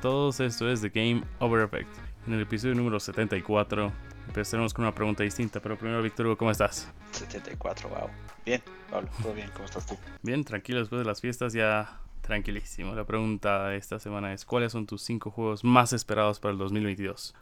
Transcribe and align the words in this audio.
todos, 0.00 0.40
esto 0.40 0.70
es 0.70 0.80
The 0.80 0.90
Game 0.90 1.24
Over 1.40 1.64
Effect. 1.64 1.88
En 2.26 2.34
el 2.34 2.42
episodio 2.42 2.74
número 2.74 3.00
74 3.00 3.92
empezaremos 4.26 4.72
con 4.72 4.84
una 4.84 4.94
pregunta 4.94 5.22
distinta, 5.22 5.60
pero 5.60 5.76
primero 5.76 6.02
Víctor 6.02 6.26
Hugo, 6.26 6.36
¿cómo 6.36 6.50
estás? 6.50 6.88
74, 7.12 7.88
wow. 7.88 8.08
Bien, 8.44 8.62
Pablo, 8.90 9.08
todo 9.22 9.34
bien, 9.34 9.50
¿cómo 9.52 9.64
estás 9.64 9.86
tú? 9.86 9.96
Bien, 10.22 10.44
tranquilo, 10.44 10.80
después 10.80 11.00
de 11.00 11.04
las 11.04 11.20
fiestas 11.20 11.52
ya 11.52 12.00
tranquilísimo. 12.20 12.94
La 12.94 13.04
pregunta 13.04 13.68
de 13.68 13.76
esta 13.76 13.98
semana 13.98 14.32
es, 14.32 14.44
¿cuáles 14.44 14.72
son 14.72 14.86
tus 14.86 15.02
cinco 15.02 15.30
juegos 15.30 15.64
más 15.64 15.92
esperados 15.92 16.38
para 16.38 16.52
el 16.52 16.58
2022? 16.58 17.34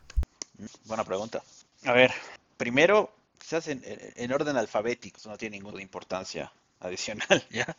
Buena 0.87 1.05
pregunta. 1.05 1.43
A 1.85 1.93
ver, 1.93 2.13
primero, 2.57 3.13
quizás 3.39 3.69
en, 3.69 3.83
en 3.85 4.33
orden 4.33 4.57
alfabético, 4.57 5.19
eso 5.19 5.29
no 5.29 5.37
tiene 5.37 5.59
ninguna 5.59 5.83
importancia 5.83 6.51
adicional, 6.81 7.45
¿ya? 7.51 7.77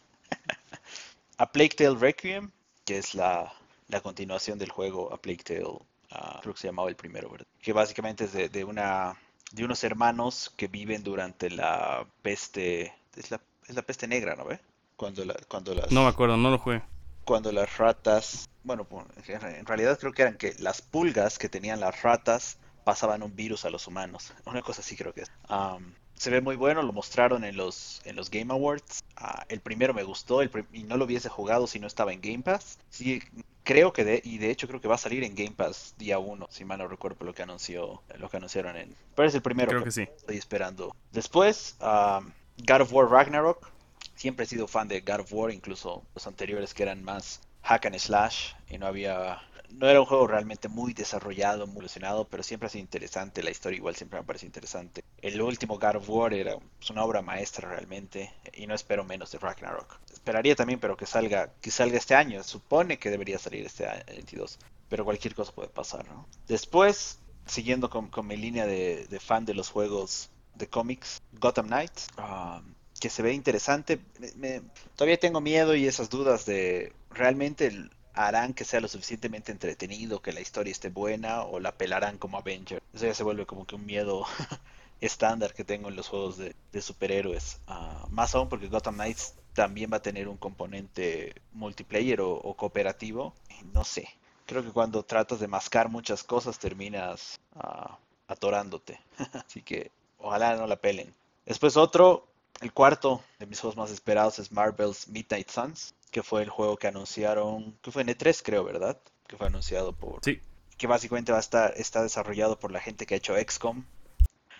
A 1.38 1.52
Plague 1.52 1.70
Tale 1.70 1.98
Requiem, 1.98 2.52
que 2.86 2.98
es 2.98 3.16
la, 3.16 3.54
la 3.88 4.02
continuación 4.02 4.58
del 4.60 4.70
juego 4.72 5.14
A 5.14 5.22
Plague 5.22 5.44
Tale, 5.44 5.80
ah, 6.12 6.40
creo 6.42 6.54
que 6.54 6.62
se 6.62 6.68
llamaba 6.68 6.90
el 6.90 6.96
primero, 6.96 7.30
¿verdad? 7.30 7.48
Que 7.62 7.74
básicamente 7.74 8.26
es 8.26 8.34
de, 8.34 8.50
de 8.50 8.64
una 8.64 9.18
de 9.52 9.64
unos 9.64 9.84
hermanos 9.86 10.52
que 10.58 10.68
viven 10.68 11.04
durante 11.04 11.50
la 11.50 12.06
peste, 12.22 12.94
es 13.16 13.32
la, 13.32 13.40
es 13.68 13.76
la 13.76 13.82
peste 13.82 14.08
negra, 14.08 14.36
¿no 14.36 14.46
ve? 14.46 14.60
Cuando, 14.98 15.24
la, 15.24 15.36
cuando 15.48 15.74
las 15.74 15.92
No 15.92 16.04
me 16.04 16.10
acuerdo, 16.10 16.36
no 16.38 16.50
lo 16.52 16.58
jugué. 16.60 16.82
cuando 17.24 17.52
las 17.52 17.78
ratas, 17.78 18.50
bueno, 18.64 18.84
pues, 18.86 19.06
en 19.30 19.66
realidad 19.66 19.98
creo 20.00 20.12
que 20.12 20.22
eran 20.24 20.38
que 20.38 20.54
las 20.60 20.82
pulgas 20.82 21.38
que 21.38 21.48
tenían 21.50 21.80
las 21.80 22.02
ratas 22.02 22.58
pasaban 22.84 23.22
un 23.24 23.36
virus 23.36 23.64
a 23.66 23.70
los 23.70 23.88
humanos. 23.88 24.34
Una 24.46 24.62
cosa 24.62 24.82
así 24.82 24.96
creo 24.98 25.14
que 25.14 25.22
es. 25.22 25.32
Am, 25.48 25.94
se 26.16 26.30
ve 26.32 26.42
muy 26.42 26.56
bueno, 26.56 26.82
lo 26.82 26.92
mostraron 26.94 27.44
en 27.44 27.56
los, 27.56 28.02
en 28.06 28.16
los 28.16 28.30
Game 28.32 28.52
Awards. 28.52 29.04
Ah, 29.16 29.46
el 29.50 29.62
primero 29.62 29.94
me 29.94 30.04
gustó 30.04 30.42
el 30.42 30.50
y 30.74 30.84
no 30.84 30.98
lo 30.98 31.06
hubiese 31.06 31.30
jugado 31.30 31.68
si 31.68 31.80
no 31.80 31.88
estaba 31.88 32.12
en 32.12 32.22
Game 32.22 32.44
Pass. 32.44 32.80
Sí, 32.90 33.22
creo 33.68 33.92
que 33.92 34.06
de, 34.06 34.22
y 34.24 34.38
de 34.38 34.50
hecho 34.50 34.66
creo 34.70 34.80
que 34.80 34.88
va 34.88 34.96
a 34.96 34.98
salir 34.98 35.26
en 35.26 35.36
Game 35.36 35.52
Pass 35.52 35.94
día 35.98 36.20
uno, 36.20 36.48
si 36.50 36.64
mal 36.64 36.78
no 36.80 36.88
recuerdo 36.88 37.26
lo 37.26 37.34
que 37.34 37.44
anunció, 37.44 38.02
lo 38.18 38.30
que 38.30 38.38
anunciaron 38.38 38.78
en. 38.78 38.96
Pero 39.14 39.28
es 39.28 39.36
el 39.36 39.42
primero 39.42 39.70
Creo 39.70 39.84
que 39.84 39.92
sí. 39.92 40.04
estoy 40.04 40.38
esperando. 40.38 40.96
Después, 41.12 41.76
um, 41.82 42.32
God 42.66 42.82
of 42.82 42.94
War 42.94 43.10
Ragnarok. 43.10 43.70
Siempre 44.16 44.46
he 44.46 44.48
sido 44.48 44.68
fan 44.70 44.88
de 44.88 45.02
God 45.02 45.20
of 45.20 45.34
War, 45.34 45.52
incluso 45.52 46.02
los 46.16 46.26
anteriores 46.26 46.74
que 46.74 46.84
eran 46.84 47.04
más 47.04 47.42
hack 47.62 47.88
and 47.88 48.00
slash 48.00 48.54
y 48.70 48.78
no 48.78 48.88
había... 48.88 49.42
No 49.70 49.90
era 49.90 50.00
un 50.00 50.06
juego 50.06 50.28
realmente 50.28 50.70
muy 50.70 50.94
desarrollado, 50.94 51.68
muy 51.68 51.74
evolucionado, 51.74 52.24
pero 52.24 52.42
siempre 52.42 52.68
ha 52.68 52.70
sido 52.70 52.84
interesante. 52.84 53.44
La 53.44 53.52
historia 53.52 53.76
igual 53.76 53.98
siempre 53.98 54.18
me 54.18 54.26
parece 54.26 54.46
interesante. 54.46 55.04
El 55.22 55.42
último 55.42 55.78
God 55.78 55.98
of 55.98 56.10
War 56.10 56.34
era 56.34 56.56
es 56.82 56.90
una 56.90 57.04
obra 57.04 57.22
maestra 57.22 57.68
realmente 57.68 58.32
y 58.54 58.66
no 58.66 58.74
espero 58.74 59.04
menos 59.04 59.30
de 59.34 59.40
Ragnarok. 59.40 60.00
Esperaría 60.28 60.58
también, 60.58 60.82
pero 60.82 60.98
que 60.98 61.06
salga, 61.06 61.54
que 61.62 61.72
salga 61.72 61.98
este 61.98 62.14
año. 62.14 62.44
Supone 62.44 63.00
que 63.00 63.10
debería 63.10 63.40
salir 63.40 63.66
este 63.66 63.88
año, 63.88 64.04
22. 64.08 64.60
Pero 64.90 65.06
cualquier 65.06 65.34
cosa 65.34 65.54
puede 65.54 65.70
pasar, 65.70 66.06
¿no? 66.10 66.28
Después, 66.50 67.20
siguiendo 67.46 67.90
con, 67.90 68.12
mi 68.28 68.36
línea 68.36 68.66
de, 68.66 69.20
fan 69.22 69.46
de 69.46 69.54
los 69.54 69.70
juegos 69.70 70.30
de 70.56 70.68
cómics, 70.68 71.22
Gotham 71.40 71.68
Knights, 71.68 72.08
um, 72.18 72.62
que 73.00 73.10
se 73.10 73.22
ve 73.22 73.32
interesante. 73.32 74.02
Me- 74.36 74.62
todavía 74.98 75.18
tengo 75.18 75.40
miedo 75.40 75.76
y 75.76 75.88
esas 75.88 76.10
dudas 76.10 76.46
de 76.46 76.92
realmente 77.10 77.72
harán 78.14 78.54
que 78.54 78.66
sea 78.66 78.82
lo 78.82 78.90
suficientemente 78.90 79.54
entretenido, 79.54 80.22
que 80.22 80.34
la 80.34 80.42
historia 80.42 80.72
esté 80.72 80.90
buena 80.90 81.44
o 81.44 81.62
la 81.62 81.72
pelarán 81.78 82.18
como 82.18 82.38
Avenger. 82.38 82.84
Eso 82.94 83.06
ya 83.06 83.14
se 83.14 83.24
vuelve 83.24 83.46
como 83.46 83.66
que 83.66 83.76
un 83.76 83.86
miedo 83.86 84.26
estándar 85.00 85.54
que 85.54 85.64
tengo 85.64 85.88
en 85.88 85.96
los 85.96 86.10
juegos 86.10 86.38
de, 86.38 86.54
superhéroes. 86.82 87.62
Ah, 87.66 88.06
más 88.10 88.36
aún 88.36 88.50
porque 88.50 88.68
Gotham 88.68 88.96
Knights 88.96 89.34
también 89.58 89.90
va 89.92 89.98
a 89.98 90.04
tener 90.04 90.28
un 90.28 90.38
componente 90.38 91.34
multiplayer 91.54 92.22
o, 92.22 92.30
o 92.30 92.56
cooperativo. 92.56 93.34
No 93.74 93.84
sé. 93.84 94.08
Creo 94.46 94.64
que 94.64 94.70
cuando 94.70 95.02
tratas 95.02 95.40
de 95.40 95.48
mascar 95.48 95.90
muchas 95.90 96.24
cosas 96.24 96.60
terminas 96.60 97.40
ah, 97.56 97.98
atorándote. 98.28 99.00
Así 99.34 99.64
que 99.64 99.90
ojalá 100.20 100.56
no 100.56 100.68
la 100.68 100.76
pelen. 100.76 101.12
Después 101.44 101.76
otro, 101.76 102.28
el 102.62 102.72
cuarto 102.72 103.24
de 103.40 103.48
mis 103.48 103.60
juegos 103.60 103.78
más 103.78 103.90
esperados 103.90 104.38
es 104.38 104.52
Marvel's 104.52 105.08
Midnight 105.08 105.50
Suns, 105.50 105.96
que 106.12 106.22
fue 106.22 106.44
el 106.44 106.52
juego 106.52 106.78
que 106.78 106.90
anunciaron, 106.90 107.76
que 107.82 107.90
fue 107.90 108.04
en 108.04 108.10
E3 108.10 108.40
creo, 108.44 108.64
¿verdad? 108.64 109.00
Que 109.26 109.38
fue 109.38 109.48
anunciado 109.48 109.92
por... 109.92 110.24
Sí, 110.24 110.40
Que 110.78 110.86
básicamente 110.86 111.32
va 111.32 111.40
a 111.40 111.42
estar, 111.42 111.74
está 111.78 112.04
desarrollado 112.04 112.60
por 112.60 112.72
la 112.72 112.80
gente 112.80 113.08
que 113.08 113.16
ha 113.16 113.18
hecho 113.18 113.34
XCOM. 113.36 113.86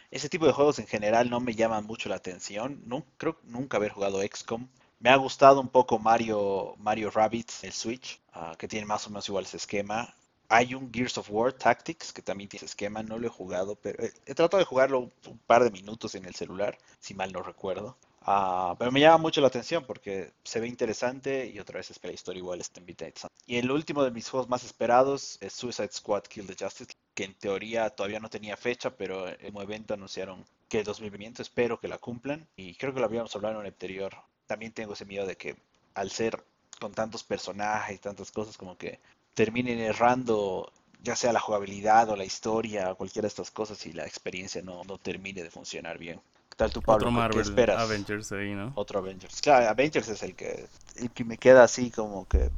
Ese 0.10 0.28
tipo 0.28 0.48
de 0.48 0.54
juegos 0.54 0.80
en 0.80 0.88
general 0.88 1.30
no 1.30 1.40
me 1.40 1.54
llaman 1.54 1.86
mucho 1.86 2.10
la 2.10 2.16
atención. 2.16 2.82
No, 2.88 3.06
creo 3.18 3.38
nunca 3.44 3.78
haber 3.78 3.92
jugado 3.92 4.24
XCOM. 4.24 4.68
Me 5.00 5.12
ha 5.12 5.16
gustado 5.16 5.62
un 5.62 5.70
poco 5.70 6.00
Mario, 6.00 6.76
Mario 6.80 7.12
Rabbids, 7.12 7.64
el 7.64 7.72
Switch, 7.72 8.20
ah, 8.34 8.56
que 8.58 8.68
tiene 8.68 8.88
más 8.88 9.06
o 9.06 9.12
menos 9.12 9.30
igual 9.30 9.46
ese 9.46 9.58
esquema. 9.58 10.16
Hay 10.50 10.74
un 10.74 10.92
Gears 10.92 11.20
of 11.20 11.30
War 11.30 11.54
Tactics 11.54 12.12
que 12.12 12.24
también 12.24 12.50
tiene 12.50 12.66
ese 12.66 12.72
esquema, 12.72 13.04
no 13.04 13.20
lo 13.20 13.28
he 13.28 13.30
jugado, 13.30 13.76
pero 13.76 14.04
he, 14.04 14.12
he 14.26 14.34
tratado 14.34 14.58
de 14.58 14.66
jugarlo 14.66 15.00
un, 15.00 15.40
par 15.46 15.64
de 15.64 15.70
minutos 15.70 16.16
en 16.16 16.26
el 16.26 16.34
celular, 16.34 16.80
si 17.00 17.14
mal 17.14 17.32
no 17.32 17.44
recuerdo. 17.44 17.96
Ah, 18.22 18.76
pero 18.80 18.92
me 18.92 19.00
llama 19.00 19.20
mucho 19.20 19.40
la 19.40 19.48
atención 19.48 19.86
porque 19.86 20.32
se 20.44 20.60
ve 20.60 20.68
interesante 20.68 21.48
y 21.48 21.60
otra 21.60 21.78
vez 21.78 21.92
es 21.92 22.00
que 22.00 22.08
la 22.08 22.14
historia 22.14 22.40
igual 22.40 22.60
está 22.60 22.82
Sun. 22.82 23.30
Y 23.46 23.58
el 23.58 23.70
último 23.70 24.04
de 24.04 24.12
mis 24.12 24.28
juegos 24.30 24.50
más 24.50 24.64
esperados 24.64 25.38
es 25.42 25.54
Suicide 25.54 25.92
Squad 25.92 26.24
Kill 26.24 26.48
the 26.48 26.56
Justice, 26.60 26.94
que 27.14 27.24
en 27.24 27.36
teoría 27.36 27.92
todavía 27.92 28.20
no 28.20 28.30
tenía 28.30 28.58
fecha, 28.58 28.90
pero 28.90 29.28
en 29.28 29.56
un 29.56 29.62
evento 29.62 29.94
anunciaron 29.94 30.44
que 30.68 30.80
el 30.80 30.86
2020 30.86 31.44
espero 31.44 31.80
que 31.80 31.88
la 31.88 32.00
cumplan 32.00 32.48
y 32.56 32.74
creo 32.76 32.94
que 32.96 33.00
lo 33.00 33.06
habíamos 33.06 33.36
hablado 33.36 33.54
en 33.54 33.62
un 33.62 33.68
anterior. 33.68 34.18
También 34.48 34.72
tengo 34.72 34.94
ese 34.94 35.06
miedo 35.06 35.26
de 35.26 35.36
que 35.36 35.56
al 35.94 36.10
ser 36.10 36.44
con 36.80 36.94
tantos 36.94 37.24
personajes 37.24 37.96
y 37.96 38.00
tantas 38.00 38.32
cosas 38.32 38.58
como 38.58 38.78
que 38.78 39.00
terminen 39.34 39.80
errando 39.80 40.72
ya 41.04 41.16
sea 41.16 41.32
la 41.32 41.40
jugabilidad 41.40 42.10
o 42.10 42.16
la 42.16 42.26
historia 42.26 42.92
o 42.92 42.96
cualquiera 42.96 43.24
de 43.26 43.30
estas 43.30 43.52
cosas 43.52 43.86
y 43.86 43.94
la 43.94 44.06
experiencia 44.06 44.62
no, 44.64 44.84
no 44.84 44.98
termine 44.98 45.44
de 45.44 45.52
funcionar 45.52 45.98
bien. 45.98 46.20
¿Qué 46.50 46.56
tal 46.58 46.72
tú, 46.72 46.82
Pablo? 46.82 47.08
otro 47.08 47.10
¿Qué- 47.10 47.14
¿Qué 47.14 47.20
Marvel 47.20 47.42
esperas? 47.42 47.78
Avengers 47.80 48.32
ahí, 48.32 48.54
¿no? 48.56 48.72
Otro 48.76 49.00
Avengers. 49.00 49.42
Claro, 49.42 49.70
Avengers 49.70 50.08
es 50.08 50.24
el 50.24 50.36
que, 50.36 50.66
el 50.96 51.12
que 51.12 51.24
me 51.24 51.38
queda 51.38 51.64
así 51.64 51.92
como 51.92 52.28
que 52.28 52.50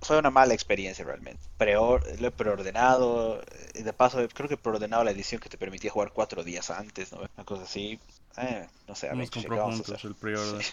fue 0.00 0.18
una 0.18 0.30
mala 0.30 0.54
experiencia 0.54 1.04
realmente. 1.04 1.40
Preor- 1.58 2.02
lo 2.20 2.28
he 2.28 2.30
preordenado, 2.30 3.42
y 3.74 3.82
de 3.82 3.92
paso 3.92 4.26
creo 4.32 4.48
que 4.48 4.54
he 4.54 4.58
preordenado 4.58 5.04
la 5.04 5.10
edición 5.10 5.40
que 5.40 5.48
te 5.48 5.58
permitía 5.58 5.90
jugar 5.90 6.12
cuatro 6.12 6.42
días 6.42 6.70
antes, 6.70 7.12
¿no? 7.12 7.18
Una 7.18 7.44
cosa 7.44 7.64
así. 7.64 7.98
Eh, 8.38 8.66
no 8.88 8.94
sé, 8.94 9.08
Nos 9.08 9.16
Avengers, 9.16 9.30
¿qué 9.30 9.40
compró 9.48 9.62
a 9.62 9.64
juntos 9.72 10.04
el 10.04 10.14
pre-order. 10.14 10.64
Sí. 10.64 10.72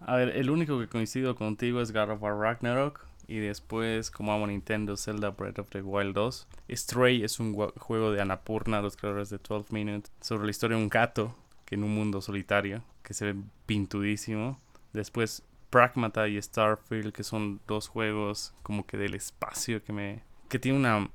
A 0.00 0.16
ver, 0.16 0.36
el 0.36 0.50
único 0.50 0.78
que 0.78 0.88
coincido 0.88 1.36
contigo 1.36 1.80
es 1.80 1.92
God 1.92 2.10
of 2.10 2.22
War 2.22 2.36
Ragnarok. 2.38 3.06
Y 3.28 3.38
después, 3.38 4.10
como 4.10 4.32
amo 4.32 4.46
Nintendo, 4.46 4.96
Zelda 4.96 5.30
Breath 5.30 5.58
of 5.58 5.70
the 5.70 5.82
Wild 5.82 6.14
2. 6.14 6.46
Stray 6.70 7.24
es 7.24 7.40
un 7.40 7.54
juego 7.54 8.12
de 8.12 8.20
Annapurna, 8.20 8.80
los 8.80 8.96
creadores 8.96 9.30
de 9.30 9.38
12 9.38 9.72
Minutes, 9.72 10.12
sobre 10.20 10.44
la 10.44 10.50
historia 10.50 10.76
de 10.76 10.82
un 10.82 10.88
gato 10.88 11.34
que 11.64 11.74
en 11.74 11.82
un 11.82 11.94
mundo 11.94 12.20
solitario, 12.20 12.82
que 13.02 13.14
se 13.14 13.32
ve 13.32 13.40
pintudísimo. 13.66 14.60
Después, 14.92 15.42
Pragmata 15.70 16.28
y 16.28 16.40
Starfield, 16.40 17.12
que 17.12 17.24
son 17.24 17.60
dos 17.66 17.88
juegos 17.88 18.54
como 18.62 18.86
que 18.86 18.96
del 18.96 19.14
espacio 19.14 19.82
que 19.82 19.92
me... 19.92 20.22
que 20.48 20.58
tiene 20.58 20.78
una... 20.78 21.10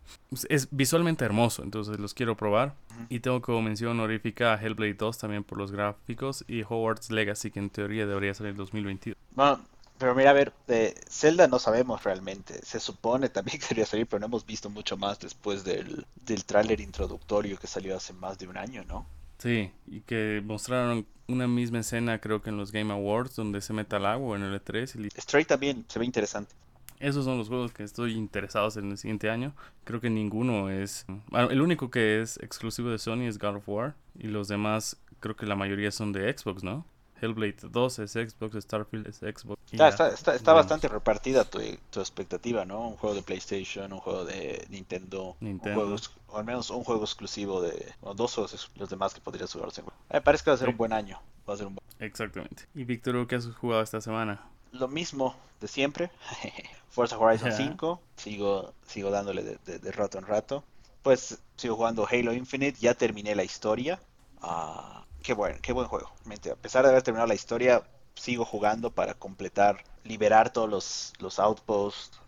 es 0.50 0.68
visualmente 0.72 1.26
hermoso, 1.26 1.64
entonces 1.64 2.00
los 2.00 2.14
quiero 2.14 2.36
probar. 2.36 2.76
Y 3.10 3.20
tengo 3.20 3.42
como 3.42 3.62
mención 3.62 3.92
honorífica 3.92 4.54
a 4.54 4.62
Hellblade 4.62 4.94
2 4.94 5.18
también 5.18 5.44
por 5.44 5.58
los 5.58 5.72
gráficos 5.72 6.46
y 6.48 6.62
Hogwarts 6.62 7.10
Legacy 7.10 7.52
que 7.52 7.60
en 7.60 7.70
teoría 7.70 8.06
debería 8.06 8.34
salir 8.34 8.52
en 8.52 8.58
2022. 8.58 9.18
Bueno, 9.34 9.62
pero 9.98 10.16
mira, 10.16 10.32
a 10.32 10.34
ver, 10.34 10.54
de 10.68 10.96
Zelda 11.10 11.48
no 11.48 11.60
sabemos 11.60 12.04
realmente. 12.04 12.60
Se 12.66 12.80
supone 12.80 13.30
también 13.30 13.60
que 13.60 13.66
debería 13.66 13.86
salir, 13.86 14.08
pero 14.08 14.20
no 14.20 14.26
hemos 14.28 14.46
visto 14.46 14.70
mucho 14.70 14.98
más 14.98 15.20
después 15.20 15.64
del, 15.64 16.06
del 16.26 16.46
tráiler 16.46 16.82
introductorio 16.82 17.58
que 17.58 17.68
salió 17.68 17.96
hace 17.96 18.14
más 18.14 18.38
de 18.38 18.48
un 18.48 18.58
año, 18.58 18.84
¿no? 18.88 19.06
Sí, 19.38 19.72
y 19.88 20.02
que 20.02 20.42
mostraron 20.46 21.06
una 21.28 21.48
misma 21.48 21.80
escena 21.80 22.20
creo 22.20 22.42
que 22.42 22.50
en 22.50 22.58
los 22.58 22.72
Game 22.72 22.94
Awards 22.94 23.36
donde 23.36 23.62
se 23.62 23.74
mete 23.74 23.96
al 23.96 24.06
agua 24.06 24.38
en 24.38 24.44
el 24.44 24.62
E3 24.62 25.06
y 25.16 25.22
Stray 25.22 25.46
también 25.46 25.86
se 25.88 25.98
ve 25.98 26.06
interesante. 26.06 26.54
Esos 27.02 27.26
son 27.26 27.38
los 27.38 27.48
juegos 27.48 27.74
que 27.74 27.84
estoy 27.84 28.14
interesados 28.14 28.78
en 28.78 28.92
el 28.92 28.98
siguiente 28.98 29.30
año. 29.30 29.54
Creo 29.84 30.00
que 30.02 30.10
ninguno 30.10 30.70
es... 30.70 31.06
Bueno, 31.30 31.50
el 31.50 31.62
único 31.62 31.90
que 31.92 32.22
es 32.22 32.38
exclusivo 32.38 32.90
de 32.90 32.98
Sony 33.00 33.24
es 33.28 33.38
God 33.40 33.58
of 33.58 33.68
War 33.70 33.96
y 34.18 34.28
los 34.28 34.48
demás 34.48 34.98
creo 35.20 35.36
que 35.36 35.46
la 35.46 35.56
mayoría 35.56 35.92
son 35.92 36.12
de 36.14 36.32
Xbox, 36.36 36.64
¿no? 36.64 36.86
Hellblade 37.22 37.58
2 37.70 38.00
es 38.00 38.12
Xbox, 38.14 38.56
Starfield 38.64 39.06
es 39.08 39.18
Xbox. 39.18 39.62
Está, 39.72 39.90
está, 39.90 40.08
está, 40.10 40.34
está 40.36 40.54
bastante 40.54 40.88
repartida 40.88 41.44
tu, 41.46 41.60
tu 41.92 42.00
expectativa, 42.00 42.66
¿no? 42.66 42.88
Un 42.88 42.96
juego 42.96 43.16
de 43.16 43.22
PlayStation, 43.22 43.94
un 43.94 44.00
juego 44.00 44.26
de 44.26 44.66
Nintendo, 44.72 45.36
Nintendo. 45.40 45.82
Un 45.82 45.86
juego, 45.90 46.02
o 46.30 46.38
al 46.40 46.46
menos 46.46 46.72
un 46.72 46.84
juego 46.84 47.04
exclusivo 47.04 47.62
de, 47.62 47.94
o 48.02 48.16
dos 48.16 48.34
juegos, 48.34 48.72
los 48.76 48.90
demás 48.90 49.14
que 49.14 49.22
podrías 49.22 49.54
jugar. 49.54 49.70
Me 50.12 50.22
parece 50.22 50.44
que 50.44 50.50
va 50.50 50.56
a 50.56 50.58
ser 50.58 50.68
Sí. 50.70 50.72
un 50.72 50.78
buen 50.78 50.94
año. 50.94 51.20
Va 51.48 51.54
a 51.54 51.58
ser 51.58 51.68
un 51.68 51.76
buen- 51.76 51.86
Exactamente. 52.00 52.64
Y 52.74 52.86
Víctor, 52.86 53.28
¿qué 53.28 53.36
has 53.36 53.46
jugado 53.46 53.84
esta 53.84 54.02
semana? 54.02 54.42
Lo 54.72 54.88
mismo 54.88 55.36
de 55.60 55.68
siempre. 55.68 56.12
Forza 56.90 57.18
Horizon 57.18 57.52
Ya. 57.52 57.56
5, 57.56 58.02
sigo, 58.18 58.74
sigo 58.86 59.10
dándole 59.12 59.44
de, 59.44 59.58
de- 59.66 59.80
de 59.80 59.92
rato 59.92 60.18
en 60.18 60.26
rato. 60.26 60.64
Pues 61.02 61.40
sigo 61.58 61.76
jugando 61.76 62.08
Halo 62.10 62.34
Infinite, 62.34 62.78
ya 62.80 62.94
terminé 62.94 63.36
la 63.36 63.44
historia. 63.44 64.00
Ah, 64.42 65.06
qué 65.24 65.34
buen, 65.34 65.60
qué 65.62 65.74
buen 65.74 65.88
juego. 65.88 66.12
A 66.52 66.56
pesar 66.56 66.84
de 66.84 66.90
haber 66.90 67.04
terminado 67.04 67.28
la 67.28 67.36
historia, 67.36 67.84
sigo 68.16 68.46
jugando 68.46 68.92
para 68.94 69.14
completar, 69.14 69.84
liberar 70.04 70.52
todos 70.52 70.70
los, 70.70 71.14
los 71.20 71.40
outposts, 71.40 72.20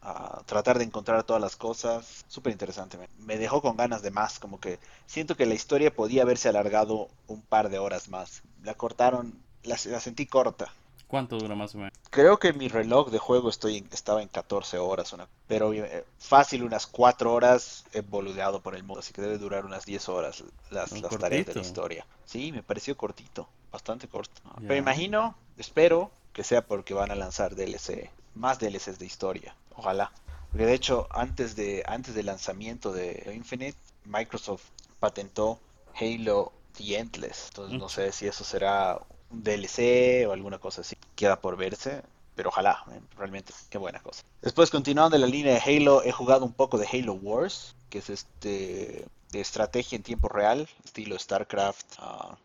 tratar 0.45 0.78
de 0.78 0.86
encontrar 0.86 1.24
todas 1.24 1.42
las 1.42 1.56
cosas. 1.56 2.25
Súper 2.28 2.51
interesante. 2.51 2.98
Me 3.18 3.38
dejó 3.38 3.62
con 3.62 3.78
ganas 3.78 4.01
de 4.01 4.12
más, 4.12 4.40
como 4.40 4.60
que 4.60 4.80
siento 5.06 5.36
que 5.36 5.45
la 5.45 5.54
historia 5.56 5.94
podía 5.94 6.24
haberse 6.24 6.50
alargado 6.50 7.10
un 7.28 7.42
par 7.42 7.69
de 7.69 7.80
horas 7.80 8.07
más. 8.10 8.44
La 8.63 8.75
cortaron, 8.75 9.44
la, 9.63 9.78
la 9.86 10.00
sentí 10.00 10.25
corta. 10.28 10.74
¿Cuánto 11.08 11.38
dura 11.38 11.56
más 11.56 11.76
o 11.76 11.78
menos? 11.78 11.94
Creo 12.10 12.40
que 12.40 12.54
mi 12.54 12.68
reloj 12.68 13.10
de 13.10 13.20
juego 13.20 13.50
estoy 13.50 13.86
estaba 13.92 14.22
en 14.22 14.28
14 14.28 14.78
horas, 14.80 15.14
una, 15.14 15.28
pero 15.48 15.74
eh, 15.74 16.06
fácil 16.18 16.64
unas 16.64 16.88
4 16.88 17.32
horas 17.32 17.86
he 17.94 18.02
boludeado 18.02 18.62
por 18.62 18.76
el 18.76 18.84
mundo, 18.84 19.00
así 19.00 19.14
que 19.14 19.22
debe 19.22 19.38
durar 19.38 19.66
unas 19.66 19.86
10 19.86 20.10
horas 20.10 20.44
las, 20.72 20.92
las 21.00 21.18
tareas 21.18 21.46
de 21.46 21.56
la 21.56 21.62
historia. 21.62 22.06
Sí, 22.26 22.52
me 22.52 22.64
pareció 22.64 22.98
cortito, 22.98 23.48
bastante 23.72 24.08
corto. 24.08 24.42
Pero 24.62 24.76
imagino, 24.76 25.36
espero 25.58 26.12
que 26.34 26.44
sea 26.44 26.66
porque 26.66 26.94
van 26.94 27.12
a 27.12 27.16
lanzar 27.16 27.56
DLC, 27.56 28.10
más 28.34 28.60
DLCs 28.60 28.98
de 28.98 29.06
historia, 29.06 29.56
ojalá. 29.76 30.12
Porque 30.52 30.66
de 30.66 30.74
hecho, 30.74 31.08
antes, 31.12 31.56
de, 31.56 31.84
antes 31.88 32.14
del 32.16 32.28
lanzamiento 32.28 32.92
de 32.92 33.32
Infinite, 33.36 33.78
Microsoft 34.06 34.66
patentó 35.00 35.60
Halo 36.00 36.52
The 36.78 36.98
Endless. 36.98 37.48
Entonces 37.48 37.80
no 37.80 37.90
sé 37.90 38.12
si 38.12 38.28
eso 38.28 38.44
será 38.44 39.00
DLC 39.33 40.27
o 40.27 40.31
alguna 40.31 40.59
cosa 40.59 40.81
así. 40.81 40.95
Queda 41.15 41.39
por 41.39 41.57
verse, 41.57 42.03
pero 42.35 42.50
ojalá, 42.50 42.83
eh, 42.91 43.00
realmente, 43.18 43.53
qué 43.69 43.77
buena 43.77 44.00
cosa. 44.01 44.24
Después, 44.41 44.69
continuando 44.69 45.15
en 45.15 45.21
la 45.21 45.27
línea 45.27 45.53
de 45.53 45.59
Halo, 45.59 46.03
he 46.03 46.12
jugado 46.12 46.45
un 46.45 46.53
poco 46.53 46.77
de 46.77 46.88
Halo 46.88 47.13
Wars, 47.13 47.75
que 47.89 48.00
es 48.00 48.09
este 48.09 49.06
de 49.31 49.41
estrategia 49.41 49.95
en 49.95 50.03
tiempo 50.03 50.30
real, 50.30 50.69
estilo 50.85 51.18
StarCraft 51.18 52.00
uh, 52.00 52.35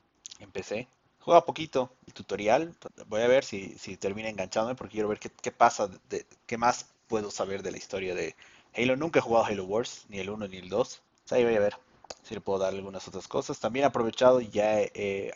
en 0.40 0.50
PC. 0.50 0.88
Juega 1.20 1.44
poquito 1.44 1.90
el 2.06 2.14
tutorial, 2.14 2.74
voy 3.08 3.20
a 3.20 3.28
ver 3.28 3.44
si, 3.44 3.76
si 3.78 3.98
termina 3.98 4.30
enganchándome 4.30 4.74
porque 4.74 4.92
quiero 4.92 5.08
ver 5.08 5.18
qué, 5.18 5.30
qué 5.30 5.52
pasa, 5.52 5.90
de, 6.08 6.24
qué 6.46 6.56
más 6.56 6.86
puedo 7.06 7.30
saber 7.30 7.62
de 7.62 7.72
la 7.72 7.76
historia 7.76 8.14
de 8.14 8.34
Halo. 8.74 8.96
Nunca 8.96 9.18
he 9.18 9.22
jugado 9.22 9.44
Halo 9.44 9.64
Wars, 9.64 10.06
ni 10.08 10.18
el 10.18 10.30
1 10.30 10.48
ni 10.48 10.56
el 10.56 10.70
2. 10.70 11.02
ahí 11.30 11.44
voy 11.44 11.56
a 11.56 11.60
ver 11.60 11.76
si 12.22 12.34
le 12.34 12.40
puedo 12.40 12.58
dar 12.58 12.72
algunas 12.72 13.06
otras 13.06 13.28
cosas. 13.28 13.60
También 13.60 13.84
he 13.84 13.86
aprovechado 13.86 14.40
ya 14.40 14.78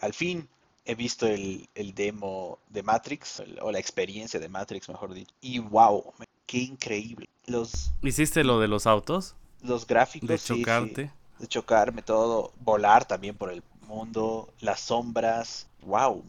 al 0.01 0.15
fin 0.15 0.49
he 0.85 0.95
visto 0.95 1.27
el, 1.27 1.69
demo 1.95 2.59
de 2.69 2.83
Matrix, 2.83 3.43
o 3.61 3.71
la 3.71 3.79
experiencia 3.79 4.41
de 4.41 4.49
Matrix, 4.49 4.89
mejor 4.89 5.15
dicho. 5.15 5.33
Y 5.41 5.59
wow, 5.59 6.13
qué 6.47 6.59
increíble. 6.59 7.29
Los, 7.47 7.93
¿Hiciste 8.03 8.45
lo 8.45 8.61
de 8.61 8.69
los 8.69 8.87
autos? 8.87 9.35
Los 9.63 9.87
gráficos. 9.87 10.29
De 10.29 10.39
chocarte. 10.39 11.11
de 11.39 11.47
chocarme 11.47 12.03
todo, 12.03 12.53
volar 12.61 13.05
también 13.07 13.37
por 13.37 13.53
el 13.53 13.63
mundo, 13.87 14.53
las 14.61 14.81
sombras. 14.81 15.69
Wow, 15.83 16.25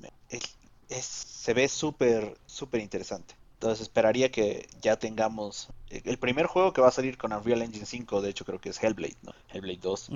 es, 0.89 1.05
se 1.05 1.53
ve 1.53 1.67
súper, 1.67 2.37
súper 2.45 2.81
interesante. 2.81 3.35
Entonces 3.55 3.81
esperaría 3.81 4.29
que 4.29 4.67
ya 4.81 4.97
tengamos 4.97 5.69
el 5.89 6.17
primer 6.17 6.47
juego 6.47 6.73
que 6.73 6.81
va 6.81 6.89
a 6.89 6.91
salir 6.91 7.17
con 7.17 7.31
Unreal 7.31 7.61
Engine 7.61 7.85
5, 7.85 8.21
de 8.21 8.29
hecho 8.29 8.43
creo 8.43 8.59
que 8.59 8.69
es 8.69 8.83
Hellblade, 8.83 9.15
¿no? 9.21 9.33
Hellblade 9.53 9.79
2. 9.81 10.09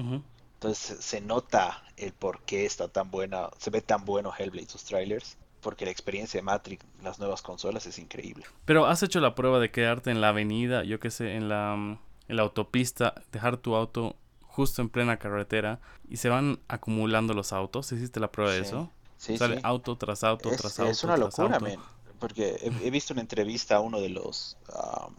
Entonces 0.57 1.05
se 1.05 1.21
nota 1.21 1.83
el 1.97 2.13
por 2.13 2.41
qué 2.41 2.65
está 2.65 2.87
tan 2.87 3.11
buena, 3.11 3.51
se 3.59 3.69
ve 3.69 3.81
tan 3.81 4.05
bueno 4.05 4.33
Hellblade 4.35 4.67
sus 4.67 4.83
trailers, 4.83 5.37
porque 5.61 5.85
la 5.85 5.91
experiencia 5.91 6.39
de 6.39 6.41
Matrix, 6.41 6.83
las 7.03 7.19
nuevas 7.19 7.43
consolas 7.43 7.85
es 7.85 7.99
increíble. 7.99 8.43
Pero 8.65 8.87
has 8.87 9.03
hecho 9.03 9.19
la 9.19 9.35
prueba 9.35 9.59
de 9.59 9.69
quedarte 9.69 10.09
en 10.09 10.19
la 10.19 10.29
avenida, 10.29 10.83
yo 10.83 10.99
qué 10.99 11.11
sé, 11.11 11.35
en 11.35 11.47
la, 11.47 11.75
en 11.75 12.35
la 12.35 12.41
autopista, 12.41 13.13
dejar 13.31 13.57
tu 13.57 13.75
auto 13.75 14.15
justo 14.41 14.81
en 14.81 14.89
plena 14.89 15.17
carretera 15.17 15.79
y 16.09 16.17
se 16.17 16.29
van 16.29 16.59
acumulando 16.67 17.35
los 17.35 17.53
autos. 17.53 17.91
¿Hiciste 17.91 18.19
la 18.19 18.31
prueba 18.31 18.51
de 18.51 18.61
eso? 18.61 18.89
Sí, 19.17 19.37
Sale 19.37 19.59
auto 19.61 19.95
tras 19.95 20.23
auto 20.23 20.49
tras 20.49 20.79
auto. 20.79 20.91
Es 20.91 21.03
una 21.03 21.17
locura, 21.17 21.59
porque 22.17 22.57
he, 22.83 22.89
visto 22.89 23.13
una 23.13 23.21
entrevista 23.21 23.75
a 23.75 23.79
uno 23.79 24.01
de 24.01 24.09
los, 24.09 24.57
a, 24.73 25.09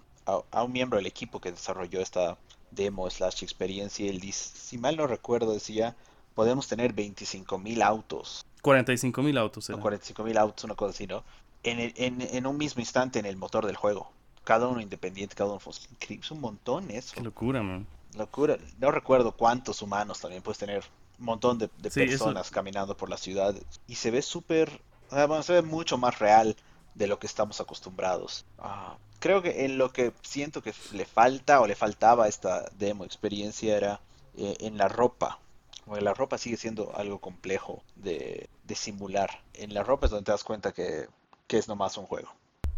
a, 0.50 0.64
un 0.64 0.72
miembro 0.72 0.96
del 0.98 1.06
equipo 1.06 1.40
que 1.40 1.52
desarrolló 1.52 2.00
esta 2.00 2.36
demo 2.70 3.08
slash 3.10 3.42
experiencia 3.42 4.06
y 4.06 4.08
él 4.08 4.20
dice, 4.20 4.50
si 4.54 4.78
mal 4.78 4.96
no 4.96 5.06
recuerdo, 5.06 5.52
decía, 5.52 5.96
podemos 6.34 6.68
tener 6.68 6.92
25 6.92 7.58
mil 7.58 7.82
autos. 7.82 8.44
45 8.62 9.22
mil 9.22 9.38
autos. 9.38 9.68
No, 9.70 9.80
45 9.80 10.24
mil 10.24 10.38
autos, 10.38 10.64
una 10.64 10.74
cosa 10.74 10.90
así, 10.90 11.06
¿no? 11.06 11.24
En, 11.64 11.92
en, 11.96 12.46
un 12.46 12.56
mismo 12.56 12.80
instante 12.80 13.18
en 13.18 13.26
el 13.26 13.36
motor 13.36 13.66
del 13.66 13.76
juego. 13.76 14.12
Cada 14.44 14.68
uno 14.68 14.80
independiente, 14.80 15.34
cada 15.34 15.50
uno 15.50 15.60
Es 16.08 16.30
un 16.30 16.40
montón 16.40 16.90
eso. 16.90 17.14
Qué 17.14 17.20
locura, 17.20 17.62
man. 17.62 17.86
Locura. 18.16 18.56
No 18.78 18.90
recuerdo 18.90 19.32
cuántos 19.32 19.82
humanos 19.82 20.20
también 20.20 20.42
puedes 20.42 20.58
tener. 20.58 20.84
Un 21.18 21.24
montón 21.24 21.58
de, 21.58 21.68
personas 21.68 22.50
caminando 22.50 22.96
por 22.96 23.10
la 23.10 23.16
ciudad. 23.16 23.54
Y 23.88 23.96
se 23.96 24.12
ve 24.12 24.22
súper... 24.22 24.80
Bueno, 25.10 25.42
se 25.42 25.54
ve 25.54 25.62
mucho 25.62 25.98
más 25.98 26.20
real 26.20 26.56
de 26.94 27.06
lo 27.06 27.18
que 27.18 27.26
estamos 27.26 27.60
acostumbrados. 27.60 28.44
Ah, 28.58 28.96
creo 29.18 29.42
que 29.42 29.64
en 29.64 29.78
lo 29.78 29.92
que 29.92 30.12
siento 30.22 30.62
que 30.62 30.72
le 30.92 31.04
falta 31.04 31.60
o 31.60 31.66
le 31.66 31.74
faltaba 31.74 32.28
esta 32.28 32.68
demo 32.78 33.04
experiencia 33.04 33.76
era 33.76 34.00
eh, 34.36 34.56
en 34.60 34.78
la 34.78 34.88
ropa. 34.88 35.38
Porque 35.84 36.02
la 36.02 36.14
ropa 36.14 36.36
sigue 36.38 36.56
siendo 36.56 36.94
algo 36.96 37.18
complejo 37.18 37.82
de, 37.96 38.48
simular. 38.74 39.42
En 39.54 39.72
la 39.72 39.82
ropa 39.82 40.06
es 40.06 40.10
donde 40.10 40.26
te 40.26 40.32
das 40.32 40.44
cuenta 40.44 40.72
que, 40.72 41.06
que, 41.46 41.56
es 41.56 41.66
nomás 41.66 41.96
un 41.96 42.04
juego. 42.04 42.28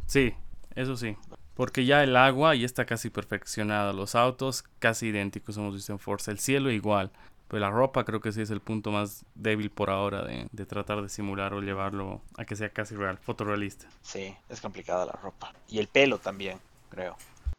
Sí, 0.07 0.33
eso 0.77 0.97
sí. 0.97 1.17
Porque 1.55 1.85
ya 1.85 2.05
el 2.05 2.17
agua 2.17 2.55
ya 2.55 2.65
está 2.65 2.87
casi 2.87 3.11
perfeccionada. 3.11 3.93
Los 3.93 4.15
autos 4.15 4.63
casi 4.79 5.09
idénticos, 5.09 5.57
hemos 5.57 5.75
visto 5.75 5.93
en 5.93 5.99
Forza. 5.99 6.31
El 6.31 6.39
cielo 6.39 6.71
igual. 6.71 7.11
Pero 7.51 7.61
la 7.61 7.71
ropa 7.71 8.05
creo 8.05 8.21
que 8.21 8.31
sí 8.31 8.41
es 8.41 8.51
el 8.51 8.61
punto 8.61 8.93
más 8.93 9.25
débil 9.35 9.71
por 9.71 9.91
ahora 9.91 10.23
de, 10.23 10.47
de, 10.53 10.67
tratar 10.67 11.03
de 11.03 11.09
simular 11.09 11.53
o 11.53 11.61
llevarlo 11.61 12.23
a 12.39 12.45
que 12.45 12.55
sea 12.55 12.71
casi 12.71 12.95
real, 12.95 13.19
fotorrealista. 13.19 13.89
Sí, 14.03 14.33
es 14.49 14.61
complicada 14.61 15.05
la 15.05 15.13
ropa. 15.13 15.53
Y 15.67 15.81
el 15.81 15.89
pelo 15.89 16.19
también, 16.19 16.61
creo. 16.91 17.17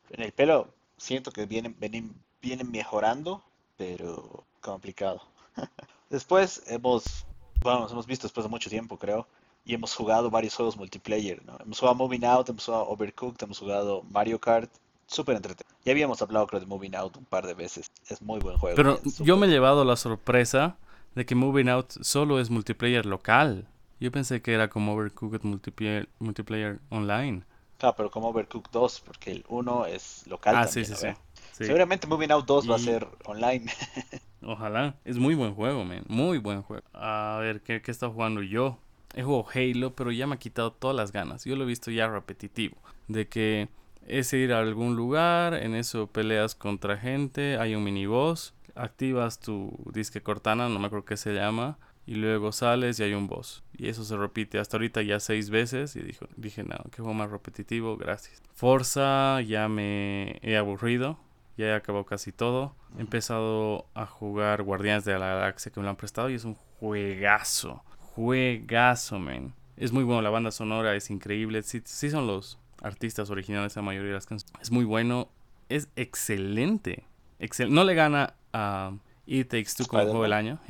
En 0.09 0.23
el 0.23 0.31
pelo 0.31 0.69
siento 0.95 1.31
que 1.31 1.45
vienen, 1.45 1.75
vienen, 1.77 2.15
vienen 2.41 2.71
mejorando, 2.71 3.43
pero 3.75 4.45
complicado. 4.61 5.21
después 6.09 6.63
hemos, 6.67 7.25
vamos, 7.61 7.91
hemos 7.91 8.07
visto 8.07 8.27
después 8.27 8.45
de 8.45 8.49
mucho 8.49 8.69
tiempo, 8.69 8.97
creo, 8.97 9.27
y 9.65 9.73
hemos 9.73 9.93
jugado 9.93 10.29
varios 10.29 10.55
juegos 10.55 10.77
multiplayer, 10.77 11.43
¿no? 11.43 11.57
Hemos 11.59 11.79
jugado 11.79 11.95
Moving 11.95 12.23
Out, 12.23 12.47
hemos 12.47 12.65
jugado 12.65 12.87
Overcooked, 12.87 13.43
hemos 13.43 13.59
jugado 13.59 14.03
Mario 14.03 14.39
Kart, 14.39 14.71
súper 15.11 15.35
entretenido. 15.35 15.75
Ya 15.85 15.91
habíamos 15.91 16.21
hablado, 16.21 16.47
creo, 16.47 16.59
de 16.59 16.65
Moving 16.65 16.95
Out 16.95 17.17
un 17.17 17.25
par 17.25 17.45
de 17.45 17.53
veces. 17.53 17.91
Es 18.07 18.21
muy 18.21 18.39
buen 18.39 18.57
juego. 18.57 18.75
Pero 18.75 18.99
yo 19.19 19.37
me 19.37 19.47
he 19.47 19.49
llevado 19.49 19.83
la 19.85 19.95
sorpresa 19.95 20.77
de 21.15 21.25
que 21.25 21.35
Moving 21.35 21.69
Out 21.69 21.91
solo 22.01 22.39
es 22.39 22.49
multiplayer 22.49 23.05
local. 23.05 23.67
Yo 23.99 24.11
pensé 24.11 24.41
que 24.41 24.53
era 24.53 24.69
como 24.69 24.93
Overcooked 24.93 25.41
multiplayer, 25.43 26.09
multiplayer 26.19 26.79
online. 26.89 27.43
Claro, 27.77 27.95
pero 27.95 28.11
como 28.11 28.29
Overcooked 28.29 28.71
2, 28.71 29.01
porque 29.05 29.31
el 29.31 29.45
1 29.47 29.85
es 29.87 30.25
local. 30.27 30.55
Ah, 30.55 30.67
sí, 30.67 30.85
sí, 30.85 30.93
sí, 30.95 31.07
Seguramente 31.51 32.07
Moving 32.07 32.31
Out 32.31 32.45
2 32.45 32.69
va 32.69 32.75
a 32.75 32.79
ser 32.79 33.07
online. 33.25 33.65
Ojalá. 34.43 34.95
Es 35.05 35.17
muy 35.17 35.35
buen 35.35 35.53
juego, 35.53 35.83
man. 35.83 36.03
Muy 36.07 36.37
buen 36.37 36.61
juego. 36.63 36.83
A 36.93 37.37
ver, 37.41 37.61
¿qué, 37.61 37.81
¿qué 37.81 37.91
está 37.91 38.09
jugando 38.09 38.41
yo? 38.41 38.79
He 39.13 39.23
jugado 39.23 39.45
Halo, 39.53 39.93
pero 39.95 40.11
ya 40.11 40.25
me 40.25 40.35
ha 40.35 40.39
quitado 40.39 40.71
todas 40.71 40.95
las 40.95 41.11
ganas. 41.11 41.43
Yo 41.43 41.55
lo 41.55 41.63
he 41.63 41.67
visto 41.67 41.91
ya 41.91 42.07
repetitivo. 42.07 42.77
De 43.07 43.27
que 43.27 43.67
es 44.07 44.33
ir 44.33 44.53
a 44.53 44.59
algún 44.59 44.95
lugar, 44.95 45.53
en 45.53 45.75
eso 45.75 46.07
peleas 46.07 46.55
contra 46.55 46.97
gente, 46.97 47.57
hay 47.57 47.75
un 47.75 47.83
miniboss, 47.83 48.53
activas 48.75 49.39
tu 49.39 49.77
disque 49.93 50.21
cortana, 50.21 50.69
no 50.69 50.79
me 50.79 50.87
acuerdo 50.87 51.05
qué 51.05 51.17
se 51.17 51.33
llama, 51.33 51.77
y 52.05 52.15
luego 52.15 52.51
sales 52.51 52.99
y 52.99 53.03
hay 53.03 53.13
un 53.13 53.27
boss. 53.27 53.63
Y 53.77 53.87
eso 53.87 54.03
se 54.03 54.17
repite 54.17 54.59
hasta 54.59 54.77
ahorita 54.77 55.01
ya 55.01 55.19
seis 55.19 55.49
veces. 55.49 55.95
Y 55.95 56.01
dije, 56.01 56.25
dije 56.35 56.63
no, 56.63 56.77
qué 56.91 56.97
juego 57.01 57.13
más 57.13 57.31
repetitivo, 57.31 57.97
gracias. 57.97 58.41
Forza 58.53 59.41
ya 59.41 59.67
me 59.67 60.39
he 60.41 60.57
aburrido, 60.57 61.19
ya 61.57 61.67
he 61.67 61.73
acabado 61.73 62.05
casi 62.05 62.31
todo. 62.31 62.75
He 62.97 63.01
empezado 63.01 63.85
a 63.93 64.05
jugar 64.05 64.63
Guardianes 64.63 65.05
de 65.05 65.17
la 65.17 65.35
Galaxia 65.35 65.71
que 65.71 65.79
me 65.79 65.85
lo 65.85 65.91
han 65.91 65.95
prestado 65.95 66.29
y 66.29 66.35
es 66.35 66.43
un 66.43 66.55
juegazo, 66.55 67.83
juegazo, 67.97 69.19
man. 69.19 69.53
Es 69.77 69.91
muy 69.91 70.03
bueno, 70.03 70.21
la 70.21 70.29
banda 70.29 70.51
sonora 70.51 70.95
es 70.95 71.09
increíble. 71.09 71.63
Sí, 71.63 71.81
sí 71.85 72.09
son 72.09 72.27
los 72.27 72.59
artistas 72.81 73.29
originales 73.29 73.75
la 73.75 73.81
mayoría 73.81 74.09
de 74.09 74.15
las 74.15 74.25
canciones. 74.25 74.53
Es 74.61 74.71
muy 74.71 74.85
bueno, 74.85 75.29
es 75.69 75.87
excelente. 75.95 77.05
Excel 77.39 77.73
no 77.73 77.83
le 77.83 77.95
gana 77.95 78.33
a 78.53 78.91
It 79.25 79.49
Takes 79.49 79.71
Two 79.77 79.87
como 79.87 80.03
juego 80.03 80.23
del 80.23 80.33
año. 80.33 80.59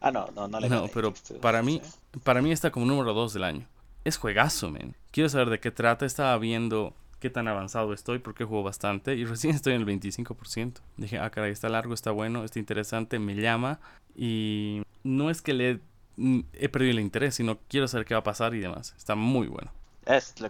Ah, 0.00 0.12
no, 0.12 0.28
no, 0.32 0.46
no 0.46 0.60
le 0.60 0.68
No, 0.68 0.86
pero 0.94 1.12
para 1.40 1.60
mí, 1.60 1.82
para 2.22 2.40
mí 2.40 2.52
está 2.52 2.70
como 2.70 2.86
número 2.86 3.14
2 3.14 3.32
del 3.32 3.42
año. 3.42 3.66
Es 4.04 4.16
juegazo, 4.16 4.70
men. 4.70 4.94
Quiero 5.10 5.28
saber 5.28 5.50
de 5.50 5.58
qué 5.58 5.72
trata. 5.72 6.06
Estaba 6.06 6.38
viendo 6.38 6.94
qué 7.18 7.30
tan 7.30 7.48
avanzado 7.48 7.92
estoy 7.92 8.20
porque 8.20 8.44
juego 8.44 8.62
bastante 8.62 9.16
y 9.16 9.24
recién 9.24 9.56
estoy 9.56 9.74
en 9.74 9.80
el 9.80 9.88
25%. 9.88 10.74
Dije, 10.98 11.18
ah, 11.18 11.30
caray, 11.30 11.50
está 11.50 11.68
largo, 11.68 11.94
está 11.94 12.12
bueno, 12.12 12.44
está 12.44 12.60
interesante, 12.60 13.18
me 13.18 13.34
llama 13.34 13.80
y 14.14 14.82
no 15.02 15.30
es 15.30 15.42
que 15.42 15.52
le 15.52 15.80
mm, 16.16 16.40
he 16.52 16.68
perdido 16.68 16.92
el 16.92 17.00
interés, 17.00 17.34
sino 17.34 17.58
quiero 17.66 17.88
saber 17.88 18.06
qué 18.06 18.14
va 18.14 18.20
a 18.20 18.22
pasar 18.22 18.54
y 18.54 18.60
demás. 18.60 18.94
Está 18.96 19.16
muy 19.16 19.48
bueno 19.48 19.72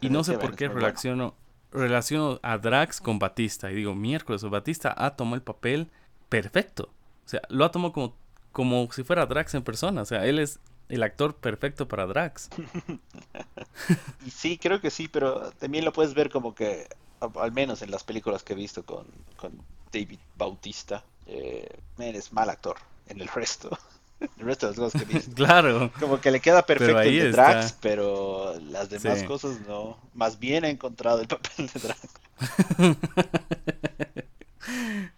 y 0.00 0.10
no 0.10 0.24
sé 0.24 0.38
por 0.38 0.54
qué 0.54 0.68
relaciono, 0.68 1.34
relaciono 1.72 2.38
a 2.42 2.58
Drax 2.58 3.00
con 3.00 3.18
Batista. 3.18 3.70
Y 3.70 3.76
digo, 3.76 3.94
miércoles, 3.94 4.42
Batista 4.44 4.94
ha 4.96 5.16
tomado 5.16 5.36
el 5.36 5.42
papel 5.42 5.90
perfecto. 6.28 6.90
O 7.24 7.28
sea, 7.28 7.42
lo 7.48 7.64
ha 7.64 7.70
tomado 7.70 7.92
como, 7.92 8.16
como 8.52 8.90
si 8.92 9.02
fuera 9.02 9.26
Drax 9.26 9.54
en 9.54 9.62
persona. 9.62 10.02
O 10.02 10.04
sea, 10.04 10.26
él 10.26 10.38
es 10.38 10.60
el 10.88 11.02
actor 11.02 11.36
perfecto 11.36 11.88
para 11.88 12.06
Drax. 12.06 12.50
y 14.26 14.30
sí, 14.30 14.58
creo 14.58 14.80
que 14.80 14.90
sí, 14.90 15.08
pero 15.08 15.50
también 15.52 15.84
lo 15.84 15.92
puedes 15.92 16.14
ver 16.14 16.30
como 16.30 16.54
que, 16.54 16.88
al 17.20 17.52
menos 17.52 17.82
en 17.82 17.90
las 17.90 18.04
películas 18.04 18.42
que 18.42 18.54
he 18.54 18.56
visto 18.56 18.84
con, 18.84 19.06
con 19.36 19.52
David 19.92 20.20
Bautista, 20.36 21.04
eh, 21.26 21.80
es 21.98 22.32
mal 22.32 22.48
actor 22.48 22.76
en 23.08 23.20
el 23.20 23.28
resto. 23.28 23.76
El 24.20 24.46
resto 24.46 24.66
de 24.66 24.72
las 24.72 24.78
cosas 24.78 25.02
que 25.02 25.08
visto. 25.14 25.34
claro. 25.34 25.90
Como 25.98 26.20
que 26.20 26.30
le 26.30 26.40
queda 26.40 26.64
perfecto 26.66 27.00
el 27.00 27.18
de 27.18 27.32
Drax, 27.32 27.76
pero 27.80 28.54
las 28.70 28.90
demás 28.90 29.22
cosas 29.24 29.60
no. 29.66 29.98
Más 30.14 30.38
bien 30.38 30.64
ha 30.64 30.68
encontrado 30.68 31.20
el 31.20 31.28
papel 31.28 31.68
de 31.68 31.80
Drax. 31.80 32.08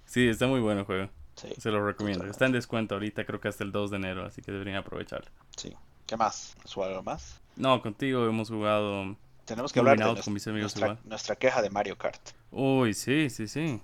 sí, 0.04 0.28
está 0.28 0.46
muy 0.46 0.60
bueno 0.60 0.80
el 0.80 0.86
juego. 0.86 1.10
Se 1.58 1.70
lo 1.70 1.84
recomiendo. 1.84 2.26
Está 2.26 2.46
en 2.46 2.52
descuento 2.52 2.94
ahorita, 2.96 3.24
creo 3.24 3.40
que 3.40 3.48
hasta 3.48 3.64
el 3.64 3.72
2 3.72 3.92
de 3.92 3.96
enero, 3.96 4.26
así 4.26 4.42
que 4.42 4.52
deberían 4.52 4.76
aprovecharlo. 4.76 5.30
Sí. 5.56 5.74
¿Qué 6.06 6.14
más? 6.16 6.54
¿Has 6.64 6.76
algo 6.76 7.02
más? 7.02 7.40
No, 7.56 7.80
contigo 7.80 8.26
hemos 8.26 8.50
jugado. 8.50 9.16
Tenemos 9.46 9.72
que 9.72 9.78
hablar 9.78 9.98
de 9.98 10.04
nuestra, 10.04 10.32
mis 10.32 10.46
amigos 10.46 10.74
nuestra, 11.04 11.36
queja 11.36 11.62
de 11.62 11.70
Mario 11.70 11.96
Kart. 11.96 12.20
Uy, 12.50 12.92
sí, 12.94 13.30
sí, 13.30 13.48
sí. 13.48 13.80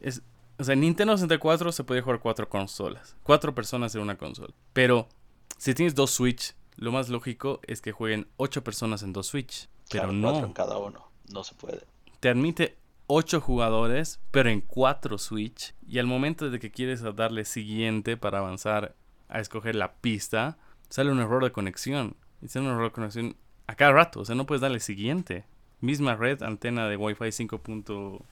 es, 0.00 0.22
o 0.62 0.64
sea, 0.64 0.74
en 0.74 0.80
Nintendo 0.80 1.16
64 1.16 1.72
se 1.72 1.82
puede 1.82 2.02
jugar 2.02 2.20
cuatro 2.20 2.48
consolas. 2.48 3.16
Cuatro 3.24 3.52
personas 3.52 3.92
en 3.96 4.00
una 4.00 4.16
consola. 4.16 4.54
Pero 4.72 5.08
si 5.58 5.74
tienes 5.74 5.96
dos 5.96 6.12
Switch, 6.12 6.54
lo 6.76 6.92
más 6.92 7.08
lógico 7.08 7.60
es 7.66 7.80
que 7.80 7.90
jueguen 7.90 8.28
ocho 8.36 8.62
personas 8.62 9.02
en 9.02 9.12
dos 9.12 9.26
Switch. 9.26 9.68
Pero 9.90 10.12
no. 10.12 10.30
Cuatro 10.30 10.46
en 10.46 10.52
cada 10.52 10.78
uno. 10.78 11.10
No 11.32 11.42
se 11.42 11.56
puede. 11.56 11.84
Te 12.20 12.28
admite 12.28 12.78
8 13.08 13.40
jugadores, 13.40 14.20
pero 14.30 14.50
en 14.50 14.60
4 14.60 15.18
Switch. 15.18 15.74
Y 15.84 15.98
al 15.98 16.06
momento 16.06 16.48
de 16.48 16.60
que 16.60 16.70
quieres 16.70 17.02
darle 17.16 17.44
siguiente 17.44 18.16
para 18.16 18.38
avanzar 18.38 18.94
a 19.28 19.40
escoger 19.40 19.74
la 19.74 19.94
pista, 19.94 20.58
sale 20.90 21.10
un 21.10 21.18
error 21.18 21.42
de 21.42 21.50
conexión. 21.50 22.16
Y 22.40 22.46
sale 22.46 22.66
un 22.66 22.72
error 22.72 22.84
de 22.84 22.92
conexión 22.92 23.36
a 23.66 23.74
cada 23.74 23.90
rato. 23.90 24.20
O 24.20 24.24
sea, 24.24 24.36
no 24.36 24.46
puedes 24.46 24.62
darle 24.62 24.78
siguiente. 24.78 25.44
Misma 25.82 26.14
red, 26.14 26.42
antena 26.44 26.88
de 26.88 26.96
Wi-Fi 26.96 27.24
5.4 27.24 28.22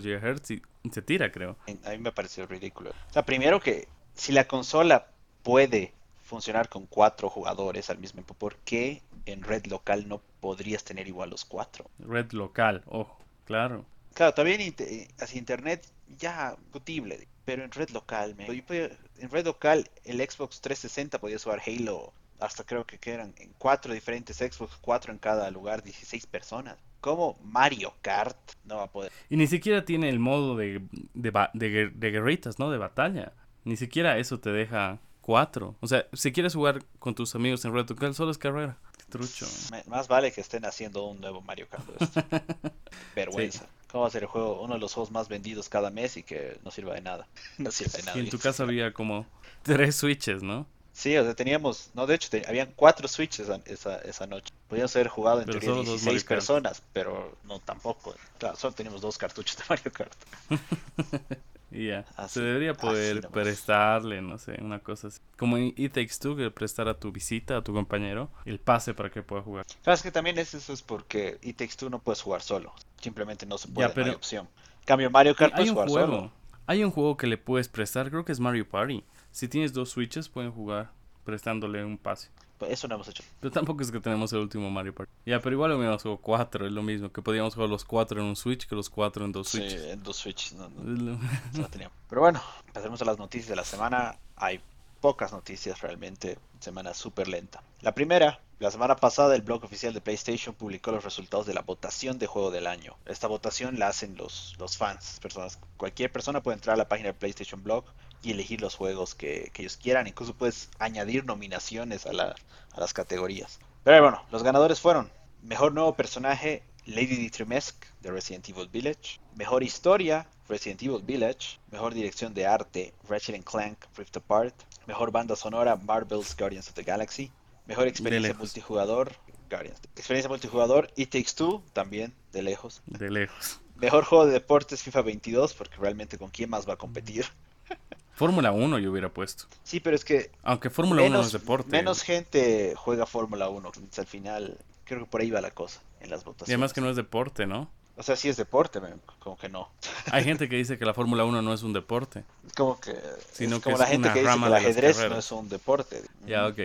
GHz 0.00 0.50
y 0.52 0.90
se 0.90 1.02
tira, 1.02 1.32
creo. 1.32 1.56
A 1.84 1.90
mí 1.90 1.98
me 1.98 2.12
pareció 2.12 2.46
ridículo. 2.46 2.90
O 2.90 3.12
sea, 3.12 3.24
primero 3.26 3.60
que 3.60 3.88
si 4.14 4.30
la 4.30 4.46
consola 4.46 5.08
puede 5.42 5.92
funcionar 6.22 6.68
con 6.68 6.86
cuatro 6.86 7.28
jugadores 7.28 7.90
al 7.90 7.98
mismo 7.98 8.18
tiempo, 8.18 8.34
¿por 8.34 8.54
qué 8.58 9.02
en 9.26 9.42
red 9.42 9.66
local 9.66 10.08
no 10.08 10.20
podrías 10.40 10.84
tener 10.84 11.08
igual 11.08 11.30
los 11.30 11.44
cuatro? 11.44 11.90
Red 11.98 12.30
local, 12.30 12.84
ojo, 12.86 13.18
claro. 13.44 13.84
Claro, 14.14 14.32
también 14.32 14.74
así 15.18 15.36
internet 15.36 15.84
ya 16.16 16.54
discutible, 16.62 17.26
pero 17.44 17.64
en 17.64 17.72
red 17.72 17.90
local, 17.90 18.36
en 18.38 19.30
red 19.30 19.44
local 19.44 19.90
el 20.04 20.18
Xbox 20.18 20.60
360 20.60 21.18
podía 21.18 21.38
jugar 21.40 21.60
Halo 21.66 22.12
hasta 22.40 22.64
creo 22.64 22.86
que 22.86 22.98
eran 23.10 23.34
en 23.36 23.52
cuatro 23.58 23.92
diferentes 23.92 24.36
Xbox, 24.36 24.76
cuatro 24.80 25.12
en 25.12 25.18
cada 25.18 25.50
lugar, 25.50 25.82
16 25.82 26.26
personas. 26.26 26.78
¿Cómo 27.00 27.38
Mario 27.42 27.94
Kart 28.02 28.36
no 28.64 28.76
va 28.76 28.84
a 28.84 28.90
poder? 28.90 29.12
Y 29.28 29.36
ni 29.36 29.46
siquiera 29.46 29.84
tiene 29.84 30.08
el 30.08 30.18
modo 30.18 30.56
de, 30.56 30.82
de, 31.14 31.48
de, 31.54 31.90
de 31.90 32.10
guerritas, 32.10 32.58
¿no? 32.58 32.70
De 32.70 32.78
batalla. 32.78 33.32
Ni 33.64 33.76
siquiera 33.76 34.18
eso 34.18 34.38
te 34.40 34.50
deja 34.50 34.98
cuatro. 35.20 35.76
O 35.80 35.86
sea, 35.86 36.06
si 36.12 36.32
quieres 36.32 36.54
jugar 36.54 36.84
con 36.98 37.14
tus 37.14 37.34
amigos 37.34 37.64
en 37.64 37.72
red 37.72 37.88
local, 37.88 38.14
solo 38.14 38.30
es 38.30 38.38
carrera. 38.38 38.78
Trucho. 39.08 39.46
más 39.86 40.06
vale 40.06 40.30
que 40.30 40.40
estén 40.40 40.64
haciendo 40.64 41.04
un 41.06 41.20
nuevo 41.20 41.40
Mario 41.40 41.68
Kart. 41.68 41.84
Vergüenza. 43.14 43.66
¿Cómo 43.90 44.02
va 44.02 44.08
a 44.08 44.10
ser 44.10 44.22
el 44.22 44.28
juego? 44.28 44.60
Uno 44.60 44.74
de 44.74 44.80
los 44.80 44.94
juegos 44.94 45.10
más 45.10 45.28
vendidos 45.28 45.68
cada 45.68 45.90
mes 45.90 46.16
y 46.16 46.22
que 46.22 46.58
no 46.64 46.70
sirva 46.70 46.94
de 46.94 47.00
nada. 47.00 47.26
No 47.58 47.70
sirve 47.70 47.98
de 47.98 48.04
nada. 48.04 48.18
Y 48.18 48.20
en 48.20 48.30
tu 48.30 48.38
casa 48.38 48.62
había 48.62 48.92
como 48.92 49.26
tres 49.62 49.96
switches, 49.96 50.42
¿no? 50.42 50.66
Sí, 51.00 51.16
o 51.16 51.24
sea, 51.24 51.34
teníamos, 51.34 51.88
no, 51.94 52.06
de 52.06 52.14
hecho, 52.14 52.28
habían 52.46 52.74
cuatro 52.76 53.08
switches 53.08 53.48
esa, 53.64 53.96
esa 54.00 54.26
noche. 54.26 54.52
Podían 54.68 54.86
ser 54.86 55.08
jugado 55.08 55.40
entre 55.40 55.58
16 55.58 56.24
personas, 56.24 56.82
pero 56.92 57.38
no 57.44 57.58
tampoco. 57.58 58.14
Claro, 58.36 58.54
solo 58.56 58.74
teníamos 58.74 59.00
dos 59.00 59.16
cartuchos 59.16 59.56
de 59.56 59.64
Mario 59.70 59.92
Kart. 59.92 60.12
Y 61.72 61.86
ya. 61.86 62.04
Se 62.26 62.42
debería 62.42 62.74
poder 62.74 63.28
prestarle, 63.28 64.20
no 64.20 64.38
sé, 64.38 64.58
una 64.60 64.80
cosa 64.80 65.06
así. 65.06 65.20
Como 65.38 65.56
en 65.56 65.72
It 65.76 65.92
Takes 65.92 66.16
Two, 66.20 66.34
que 66.34 66.50
prestar 66.50 66.88
a 66.88 66.98
tu 66.98 67.12
visita, 67.12 67.58
a 67.58 67.62
tu 67.62 67.72
compañero, 67.72 68.28
el 68.44 68.58
pase 68.58 68.92
para 68.92 69.08
que 69.08 69.22
pueda 69.22 69.40
jugar. 69.42 69.66
Sabes 69.84 70.02
que 70.02 70.10
también 70.10 70.36
es 70.38 70.52
eso 70.52 70.72
es 70.72 70.82
porque 70.82 71.38
It 71.42 71.58
Takes 71.58 71.76
Two 71.76 71.88
no 71.88 72.00
puedes 72.00 72.20
jugar 72.20 72.42
solo. 72.42 72.74
Simplemente 73.00 73.46
no 73.46 73.56
se 73.56 73.68
puede, 73.68 73.94
no 73.94 74.04
hay 74.04 74.10
opción. 74.10 74.48
cambio, 74.84 75.12
Mario 75.12 75.36
Kart 75.36 75.54
puedes 75.54 75.70
jugar 75.70 75.88
solo. 75.88 76.32
Hay 76.66 76.82
un 76.82 76.90
juego 76.90 77.16
que 77.16 77.28
le 77.28 77.38
puedes 77.38 77.68
prestar, 77.68 78.10
creo 78.10 78.24
que 78.24 78.32
es 78.32 78.40
Mario 78.40 78.68
Party. 78.68 79.04
Si 79.32 79.48
tienes 79.48 79.72
dos 79.72 79.90
Switches, 79.90 80.28
pueden 80.28 80.52
jugar 80.52 80.90
prestándole 81.24 81.84
un 81.84 81.98
pase. 81.98 82.30
Pues 82.58 82.72
eso 82.72 82.88
no 82.88 82.96
hemos 82.96 83.08
hecho. 83.08 83.22
Pero 83.40 83.50
tampoco 83.50 83.82
es 83.82 83.90
que 83.90 84.00
tenemos 84.00 84.30
el 84.34 84.40
último 84.40 84.70
Mario 84.70 84.94
Party. 84.94 85.10
Ya, 85.24 85.40
pero 85.40 85.54
igual 85.54 85.72
hubiéramos 85.72 86.02
jugado 86.02 86.20
cuatro, 86.20 86.66
es 86.66 86.72
lo 86.72 86.82
mismo. 86.82 87.10
Que 87.10 87.22
podíamos 87.22 87.54
jugar 87.54 87.70
los 87.70 87.86
cuatro 87.86 88.20
en 88.20 88.26
un 88.26 88.36
Switch 88.36 88.66
que 88.66 88.74
los 88.74 88.90
cuatro 88.90 89.24
en 89.24 89.32
dos 89.32 89.48
Switch. 89.48 89.70
Sí, 89.70 89.88
en 89.88 90.02
dos 90.02 90.16
Switch. 90.16 90.52
No, 90.52 90.68
pero 92.08 92.20
bueno, 92.20 92.42
pasemos 92.74 93.00
a 93.00 93.06
las 93.06 93.18
noticias 93.18 93.48
de 93.48 93.56
la 93.56 93.64
semana. 93.64 94.18
Hay 94.36 94.60
pocas 95.00 95.32
noticias 95.32 95.80
realmente. 95.80 96.38
Semana 96.58 96.92
súper 96.92 97.28
lenta. 97.28 97.62
La 97.80 97.94
primera, 97.94 98.40
la 98.58 98.70
semana 98.70 98.96
pasada 98.96 99.34
el 99.34 99.40
blog 99.40 99.64
oficial 99.64 99.94
de 99.94 100.02
PlayStation 100.02 100.54
publicó 100.54 100.92
los 100.92 101.02
resultados 101.02 101.46
de 101.46 101.54
la 101.54 101.62
votación 101.62 102.18
de 102.18 102.26
juego 102.26 102.50
del 102.50 102.66
año. 102.66 102.94
Esta 103.06 103.26
votación 103.26 103.78
la 103.78 103.88
hacen 103.88 104.18
los, 104.18 104.56
los 104.58 104.76
fans, 104.76 105.18
personas. 105.22 105.58
Cualquier 105.78 106.12
persona 106.12 106.42
puede 106.42 106.56
entrar 106.56 106.74
a 106.74 106.76
la 106.76 106.88
página 106.88 107.08
de 107.08 107.14
PlayStation 107.14 107.62
Blog 107.62 107.86
y 108.22 108.32
elegir 108.32 108.60
los 108.60 108.74
juegos 108.74 109.14
que, 109.14 109.50
ellos 109.56 109.76
quieran. 109.76 110.06
Incluso 110.06 110.34
puedes 110.34 110.68
añadir 110.78 111.24
nominaciones 111.24 112.06
a, 112.06 112.10
a, 112.10 112.80
las 112.80 112.92
categorías. 112.92 113.58
Pero 113.84 114.02
bueno, 114.02 114.22
los 114.30 114.42
ganadores 114.42 114.80
fueron 114.80 115.10
Mejor 115.42 115.72
Nuevo 115.72 115.94
Personaje, 115.94 116.62
Lady 116.86 117.16
Dimitrescu 117.16 117.86
de 118.00 118.10
Resident 118.10 118.48
Evil 118.48 118.68
Village. 118.68 119.20
Mejor 119.36 119.62
Historia, 119.62 120.26
Resident 120.48 120.82
Evil 120.82 121.02
Village. 121.02 121.58
Mejor 121.70 121.94
Dirección 121.94 122.34
de 122.34 122.46
Arte, 122.46 122.94
Ratchet 123.08 123.42
Clank 123.44 123.78
Rift 123.96 124.16
Apart. 124.16 124.54
Mejor 124.86 125.10
Banda 125.12 125.36
Sonora, 125.36 125.76
Marvel's 125.76 126.36
Guardians 126.36 126.68
of 126.68 126.74
the 126.74 126.82
Galaxy. 126.82 127.30
Mejor 127.66 127.86
Experiencia 127.86 128.34
Multijugador, 128.34 129.12
Guardians. 129.48 129.78
Experiencia 129.94 130.28
Multijugador, 130.28 130.90
It 130.96 131.10
Takes 131.10 131.34
Two, 131.36 131.62
también, 131.72 132.12
de 132.32 132.42
lejos. 132.42 132.82
De 132.86 133.10
lejos. 133.10 133.60
Mejor 133.76 134.04
juego 134.04 134.26
de 134.26 134.32
deportes 134.32 134.82
FIFA 134.82 135.02
22, 135.02 135.54
porque 135.54 135.76
realmente 135.76 136.18
con 136.18 136.30
quién 136.30 136.50
más 136.50 136.68
va 136.68 136.74
a 136.74 136.76
competir. 136.76 137.26
Fórmula 138.20 138.52
1 138.52 138.80
yo 138.80 138.90
hubiera 138.90 139.08
puesto. 139.08 139.46
Sí, 139.62 139.80
pero 139.80 139.96
es 139.96 140.04
que... 140.04 140.30
Aunque 140.42 140.68
Fórmula 140.68 141.00
1 141.00 141.10
no 141.10 141.22
es 141.22 141.32
deporte. 141.32 141.70
Menos 141.70 142.02
gente 142.02 142.74
juega 142.76 143.06
Fórmula 143.06 143.48
1. 143.48 143.72
Al 143.96 144.06
final, 144.06 144.58
creo 144.84 145.00
que 145.00 145.06
por 145.06 145.22
ahí 145.22 145.30
va 145.30 145.40
la 145.40 145.52
cosa 145.52 145.80
en 146.00 146.10
las 146.10 146.22
votaciones. 146.22 146.50
Y 146.50 146.52
además 146.52 146.74
que 146.74 146.82
no 146.82 146.90
es 146.90 146.96
deporte, 146.96 147.46
¿no? 147.46 147.70
O 147.96 148.02
sea, 148.02 148.16
sí 148.16 148.28
es 148.28 148.36
deporte, 148.36 148.78
como 149.20 149.38
que 149.38 149.48
no. 149.48 149.70
Hay 150.12 150.22
gente 150.22 150.50
que 150.50 150.56
dice 150.56 150.78
que 150.78 150.84
la 150.84 150.92
Fórmula 150.92 151.24
1 151.24 151.40
no 151.40 151.54
es 151.54 151.62
un 151.62 151.72
deporte. 151.72 152.24
Como 152.54 152.78
que... 152.78 152.94
Sino 153.32 153.56
es 153.56 153.62
como 153.62 153.78
la 153.78 153.86
gente 153.86 154.12
que 154.12 154.20
dice 154.20 154.38
que 154.38 154.46
el 154.46 154.54
ajedrez 154.54 154.98
no 155.08 155.18
es 155.18 155.32
un 155.32 155.48
deporte. 155.48 156.02
Ya, 156.26 156.46
ok. 156.46 156.58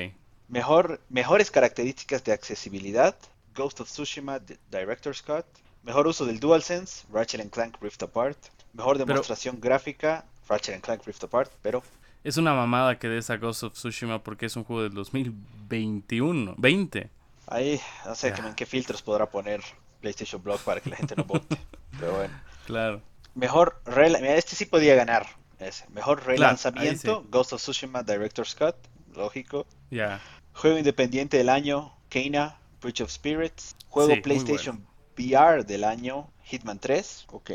Mejor, 0.50 1.00
mejores 1.07 1.51
características 1.51 2.21
de 2.25 2.33
accesibilidad. 2.33 3.15
Ghost 3.55 3.79
of 3.79 3.88
Tsushima 3.88 4.41
Director's 4.69 5.21
Cut. 5.21 5.45
Mejor 5.83 6.05
uso 6.07 6.25
del 6.25 6.41
DualSense. 6.41 7.05
Ratchet 7.13 7.50
Clank 7.50 7.77
Rift 7.79 8.03
Apart. 8.03 8.39
Mejor 8.74 8.97
demostración 8.97 9.62
gráfica. 9.62 10.25
Ratchet 10.48 10.82
Clank 10.82 11.06
Rift 11.06 11.24
Apart, 11.24 11.52
pero... 11.62 11.84
Es 12.24 12.38
una 12.38 12.54
mamada 12.54 12.98
que 12.98 13.08
des 13.08 13.30
a 13.30 13.38
Ghost 13.38 13.64
of 13.64 13.74
Tsushima 13.74 14.24
porque 14.24 14.48
es 14.48 14.56
un 14.56 14.64
juego 14.64 14.84
del 14.84 14.94
2021, 14.94 16.56
20. 16.58 17.10
Ahí, 17.48 17.80
no 18.06 18.16
sé 18.16 18.30
en 18.30 18.56
qué 18.56 18.66
filtros 18.66 19.04
podrá 19.04 19.30
poner 19.30 19.62
PlayStation 20.02 20.42
Blog 20.42 20.60
para 20.62 20.82
que 20.82 20.90
la 20.90 20.96
gente 20.96 21.16
no 21.16 21.24
vote. 21.24 21.56
pero 22.00 22.16
bueno. 22.16 22.34
Claro. 22.66 23.02
Mejor, 23.36 23.82
este 23.86 24.56
sí 24.56 24.66
podía 24.66 24.96
ganar. 24.96 25.28
Ese. 25.60 25.86
Mejor 25.90 26.25
relanzamiento, 26.25 27.25
Ghost 27.30 27.54
of 27.54 27.62
Tsushima 27.62 28.04
Director's 28.04 28.56
Cut, 28.56 28.75
lógico. 29.14 29.66
Ya. 29.90 30.20
Juego 30.54 30.78
independiente 30.78 31.38
del 31.38 31.50
año, 31.50 31.96
Keina, 32.10 32.58
Bridge 32.82 33.02
of 33.02 33.12
Spirits. 33.12 33.75
Juego 33.88 34.14
PlayStation 34.22 34.86
VR 35.18 35.64
del 35.66 35.84
año, 35.84 36.30
Hitman 36.44 36.80
3, 36.80 37.28
ok. 37.32 37.52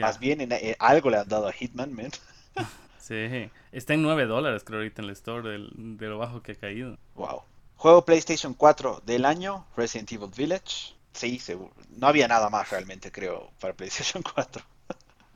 Más 0.00 0.18
bien 0.18 0.40
en, 0.40 0.52
eh, 0.52 0.76
algo 0.78 1.10
le 1.10 1.18
han 1.18 1.28
dado 1.28 1.48
a 1.48 1.52
Hitman, 1.52 1.92
man. 1.92 2.10
sí, 2.98 3.50
está 3.72 3.94
en 3.94 4.02
9 4.02 4.26
dólares 4.26 4.62
creo 4.64 4.80
ahorita 4.80 5.02
en 5.02 5.08
el 5.08 5.12
store 5.12 5.48
del, 5.48 5.70
de 5.96 6.06
lo 6.06 6.18
bajo 6.18 6.42
que 6.42 6.52
ha 6.52 6.54
caído. 6.56 6.98
Wow. 7.14 7.42
Juego 7.76 8.04
PlayStation 8.04 8.54
4 8.54 9.02
del 9.04 9.24
año, 9.24 9.66
Resident 9.76 10.10
Evil 10.12 10.30
Village. 10.34 10.94
Sí, 11.12 11.38
seguro. 11.38 11.72
No 11.96 12.06
había 12.08 12.28
nada 12.28 12.50
más 12.50 12.70
realmente, 12.70 13.10
creo, 13.10 13.50
para 13.60 13.74
PlayStation 13.76 14.22
4. 14.22 14.62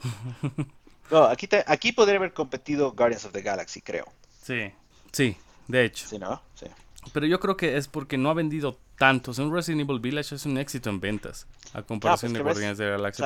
no, 1.11 1.25
aquí, 1.25 1.49
aquí 1.67 1.93
podría 1.93 2.17
haber 2.17 2.33
competido 2.33 2.93
Guardians 2.93 3.25
of 3.25 3.33
the 3.33 3.43
Galaxy, 3.43 3.81
creo. 3.83 4.07
Sí, 4.43 4.73
sí, 5.13 5.37
de 5.69 5.85
hecho. 5.85 6.07
Sí, 6.07 6.19
¿no? 6.19 6.43
Sí. 6.55 6.67
Pero 7.13 7.27
yo 7.27 7.41
creo 7.41 7.57
que 7.57 7.77
es 7.77 7.89
porque 7.89 8.19
no 8.19 8.31
ha 8.31 8.35
vendido 8.35 8.79
tanto. 8.99 9.31
O 9.31 9.35
sea, 9.35 9.45
un 9.45 9.55
Resident 9.55 9.83
Evil 9.83 10.01
Village 10.01 10.35
es 10.35 10.47
un 10.47 10.59
éxito 10.59 10.91
en 10.91 11.01
ventas 11.01 11.47
a 11.73 11.83
comparación 11.83 12.33
pues 12.33 12.39
de 12.39 12.43
Guardians 12.43 12.73
of 12.73 12.79
the 12.79 12.91
Galaxy. 12.91 13.23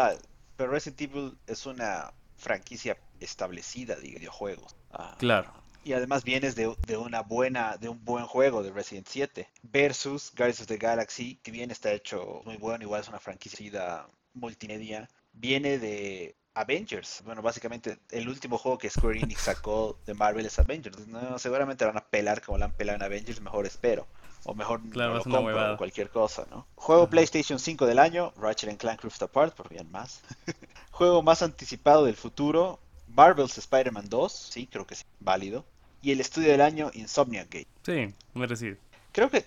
Pero 0.57 0.71
Resident 0.71 1.01
Evil 1.03 1.39
es 1.47 1.67
una 1.67 2.13
franquicia 2.37 2.97
establecida 3.21 3.97
de 3.97 4.03
videojuegos. 4.03 4.77
Ah, 4.93 5.17
claro. 5.19 5.53
y 5.85 5.93
además 5.93 6.25
vienes 6.25 6.55
de, 6.55 6.75
de, 6.87 6.97
una 6.97 7.23
buena, 7.23 7.77
de 7.77 7.89
un 7.89 8.05
buen 8.05 8.27
juego 8.27 8.63
de 8.63 8.71
Resident 8.71 9.07
7 9.09 9.49
versus 9.63 10.33
Guardians 10.37 10.61
of 10.61 10.67
the 10.67 10.77
Galaxy, 10.77 11.37
que 11.43 11.51
bien 11.51 11.71
está 11.71 11.93
hecho 11.93 12.43
muy 12.45 12.57
bueno, 12.57 12.85
igual 12.85 13.01
es 13.01 13.09
una 13.09 13.19
franquicia 13.19 14.07
multimedia, 14.35 15.09
viene 15.33 15.79
de 15.79 16.37
Avengers. 16.55 17.23
Bueno, 17.25 17.43
básicamente 17.43 17.99
el 18.11 18.29
último 18.29 18.59
juego 18.59 18.79
que 18.79 18.91
Square 18.91 19.21
Enix 19.21 19.43
sacó 19.43 19.99
de 20.07 20.15
Marvel 20.15 20.47
es 20.47 20.59
Avengers. 20.59 21.07
No, 21.09 21.39
seguramente 21.39 21.85
van 21.85 21.97
a 21.97 22.05
pelar 22.05 22.41
como 22.43 22.59
la 22.59 22.67
han 22.67 22.73
pelado 22.73 22.97
en 22.97 23.03
Avengers, 23.03 23.41
mejor 23.41 23.67
espero. 23.67 24.07
O 24.45 24.55
mejor 24.55 24.81
claro, 24.91 25.13
no 25.13 25.19
lo 25.19 25.25
compro 25.25 25.75
o 25.75 25.77
cualquier 25.77 26.11
cosa, 26.11 26.47
¿no? 26.51 26.67
Juego 26.75 27.09
PlayStation 27.09 27.59
5 27.59 27.87
del 27.87 27.99
año, 27.99 28.33
Ratchet 28.37 28.77
Clank 28.79 29.03
Rift 29.03 29.23
Apart, 29.23 29.55
por 29.55 29.69
bien 29.69 29.91
más. 29.91 30.21
Juego 30.91 31.23
más 31.23 31.43
anticipado 31.43 32.05
del 32.05 32.17
futuro, 32.17 32.79
Marvel's 33.09 33.57
Spider-Man 33.59 34.09
2, 34.09 34.33
sí, 34.33 34.67
creo 34.67 34.87
que 34.87 34.95
sí, 34.95 35.05
válido. 35.21 35.65
Y 36.03 36.13
el 36.13 36.21
estudio 36.21 36.51
del 36.51 36.61
año, 36.61 36.91
Insomniac 36.95 37.49
Gate. 37.51 37.69
Sí, 37.83 38.15
merecido. 38.35 38.77
Creo 39.13 39.31
que 39.31 39.47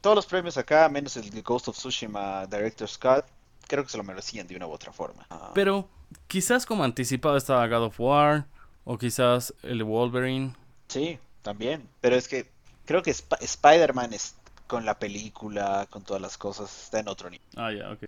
todos 0.00 0.16
los 0.16 0.26
premios 0.26 0.56
acá, 0.56 0.88
menos 0.88 1.16
el 1.16 1.42
Ghost 1.42 1.68
of 1.68 1.76
Tsushima 1.76 2.46
Director's 2.46 2.96
Cut, 2.96 3.24
creo 3.66 3.84
que 3.84 3.90
se 3.90 3.98
lo 3.98 4.04
merecían 4.04 4.46
de 4.46 4.56
una 4.56 4.66
u 4.66 4.70
otra 4.70 4.92
forma. 4.92 5.26
Ah. 5.30 5.50
Pero 5.54 5.88
quizás 6.26 6.66
como 6.66 6.84
anticipado 6.84 7.36
estaba 7.36 7.66
God 7.68 7.84
of 7.84 8.00
War 8.00 8.46
o 8.84 8.98
quizás 8.98 9.54
el 9.62 9.84
Wolverine. 9.84 10.54
Sí, 10.88 11.18
también. 11.42 11.88
Pero 12.00 12.16
es 12.16 12.28
que 12.28 12.50
creo 12.84 13.02
que 13.02 13.10
Spider-Man 13.10 14.12
es 14.12 14.34
con 14.66 14.86
la 14.86 14.98
película, 14.98 15.86
con 15.90 16.02
todas 16.02 16.22
las 16.22 16.38
cosas, 16.38 16.84
está 16.84 17.00
en 17.00 17.08
otro 17.08 17.28
nivel. 17.28 17.46
Ah, 17.56 17.70
ya, 17.72 17.90
ok. 17.90 18.04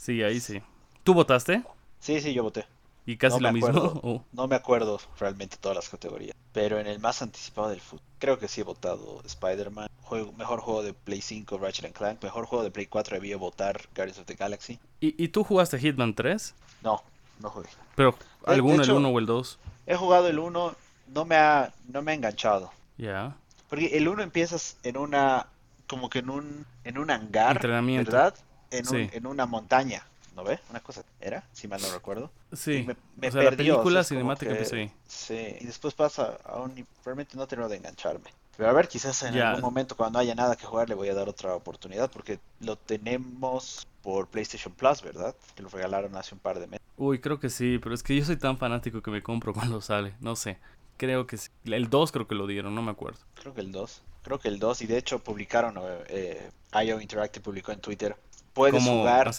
Sí, 0.00 0.22
ahí 0.22 0.40
sí. 0.40 0.62
¿Tú 1.04 1.14
votaste? 1.14 1.62
Sí, 2.00 2.20
sí, 2.20 2.32
yo 2.32 2.42
voté. 2.42 2.66
¿Y 3.04 3.16
casi 3.16 3.40
lo 3.40 3.52
mismo? 3.52 4.24
No 4.32 4.48
me 4.48 4.56
acuerdo 4.56 5.00
realmente 5.18 5.56
todas 5.58 5.76
las 5.76 5.88
categorías. 5.88 6.36
Pero 6.52 6.78
en 6.78 6.86
el 6.86 6.98
más 6.98 7.22
anticipado 7.22 7.70
del 7.70 7.80
fútbol, 7.80 8.04
creo 8.18 8.38
que 8.38 8.48
sí 8.48 8.60
he 8.60 8.64
votado 8.64 9.22
Spider-Man. 9.24 9.88
mejor 10.36 10.60
juego 10.60 10.82
de 10.82 10.92
Play 10.92 11.22
5, 11.22 11.58
Ratchet 11.58 11.92
Clank. 11.92 12.22
Mejor 12.22 12.46
juego 12.46 12.64
de 12.64 12.70
Play 12.70 12.86
4 12.86 13.16
debía 13.16 13.36
votar 13.36 13.80
Guardians 13.94 14.18
of 14.18 14.26
the 14.26 14.34
Galaxy. 14.34 14.78
¿Y, 15.00 15.22
¿Y, 15.22 15.28
tú 15.28 15.44
jugaste 15.44 15.78
Hitman 15.78 16.14
3? 16.14 16.54
No, 16.82 17.02
no 17.40 17.50
jugué. 17.50 17.68
¿Pero 17.94 18.14
alguno, 18.44 18.82
el 18.82 18.90
1 18.90 19.08
o 19.08 19.18
el 19.18 19.26
2? 19.26 19.58
He 19.86 19.96
jugado 19.96 20.28
el 20.28 20.38
1, 20.38 20.76
no 21.08 21.24
me 21.24 21.36
ha, 21.36 21.72
no 21.86 22.02
me 22.02 22.12
ha 22.12 22.14
enganchado. 22.14 22.70
Ya. 22.98 23.36
Porque 23.68 23.96
el 23.96 24.08
1 24.08 24.22
empiezas 24.22 24.76
en 24.82 24.96
una, 24.96 25.46
como 25.86 26.08
que 26.10 26.20
en 26.20 26.30
un, 26.30 26.66
en 26.84 26.98
un 26.98 27.10
hangar, 27.10 27.60
¿verdad? 27.60 28.34
En, 28.70 28.88
un, 28.88 29.10
en 29.12 29.26
una 29.26 29.46
montaña. 29.46 30.04
¿no 30.38 30.44
ve? 30.44 30.60
Una 30.70 30.78
cosa 30.78 31.02
era, 31.20 31.42
si 31.52 31.66
mal 31.66 31.82
no 31.82 31.92
recuerdo. 31.92 32.30
Sí, 32.52 32.86
me, 32.86 33.28
o 33.28 33.32
sea, 33.32 33.42
la 33.42 33.50
película 33.50 34.04
cinemática 34.04 34.56
que, 34.56 34.64
sí. 34.64 34.90
Sí, 35.08 35.56
y 35.60 35.66
después 35.66 35.94
pasa 35.94 36.38
a 36.44 36.60
un... 36.60 36.86
Realmente 37.04 37.36
no 37.36 37.48
termino 37.48 37.68
de 37.68 37.76
engancharme. 37.76 38.30
Pero 38.56 38.70
a 38.70 38.72
ver, 38.72 38.86
quizás 38.88 39.22
en 39.24 39.36
algún 39.40 39.62
momento 39.62 39.96
cuando 39.96 40.18
haya 40.18 40.34
nada 40.34 40.56
que 40.56 40.64
jugar 40.64 40.88
le 40.88 40.94
voy 40.94 41.08
a 41.08 41.14
dar 41.14 41.28
otra 41.28 41.54
oportunidad 41.54 42.10
porque 42.10 42.38
lo 42.60 42.76
tenemos 42.76 43.86
por 44.02 44.26
PlayStation 44.28 44.72
Plus, 44.74 45.02
¿verdad? 45.02 45.34
Que 45.54 45.62
lo 45.62 45.68
regalaron 45.68 46.16
hace 46.16 46.34
un 46.34 46.40
par 46.40 46.58
de 46.58 46.66
meses. 46.66 46.86
Uy, 46.96 47.20
creo 47.20 47.38
que 47.38 47.50
sí, 47.50 47.78
pero 47.80 47.94
es 47.94 48.02
que 48.02 48.16
yo 48.16 48.24
soy 48.24 48.36
tan 48.36 48.58
fanático 48.58 49.00
que 49.00 49.10
me 49.10 49.22
compro 49.22 49.52
cuando 49.54 49.80
sale, 49.80 50.14
no 50.20 50.36
sé. 50.36 50.58
Creo 50.98 51.26
que 51.26 51.38
sí. 51.38 51.48
El 51.64 51.88
2 51.88 52.12
creo 52.12 52.28
que 52.28 52.34
lo 52.34 52.46
dieron, 52.46 52.74
no 52.74 52.82
me 52.82 52.90
acuerdo. 52.90 53.18
Creo 53.40 53.54
que 53.54 53.62
el 53.62 53.72
2. 53.72 54.02
Creo 54.22 54.38
que 54.38 54.48
el 54.48 54.58
2 54.58 54.82
y 54.82 54.86
de 54.86 54.98
hecho 54.98 55.20
publicaron, 55.20 55.74
eh, 56.08 56.50
IO 56.84 57.00
Interactive 57.00 57.42
publicó 57.42 57.72
en 57.72 57.80
Twitter 57.80 58.14
puedes 58.58 58.84
jugar 58.84 59.30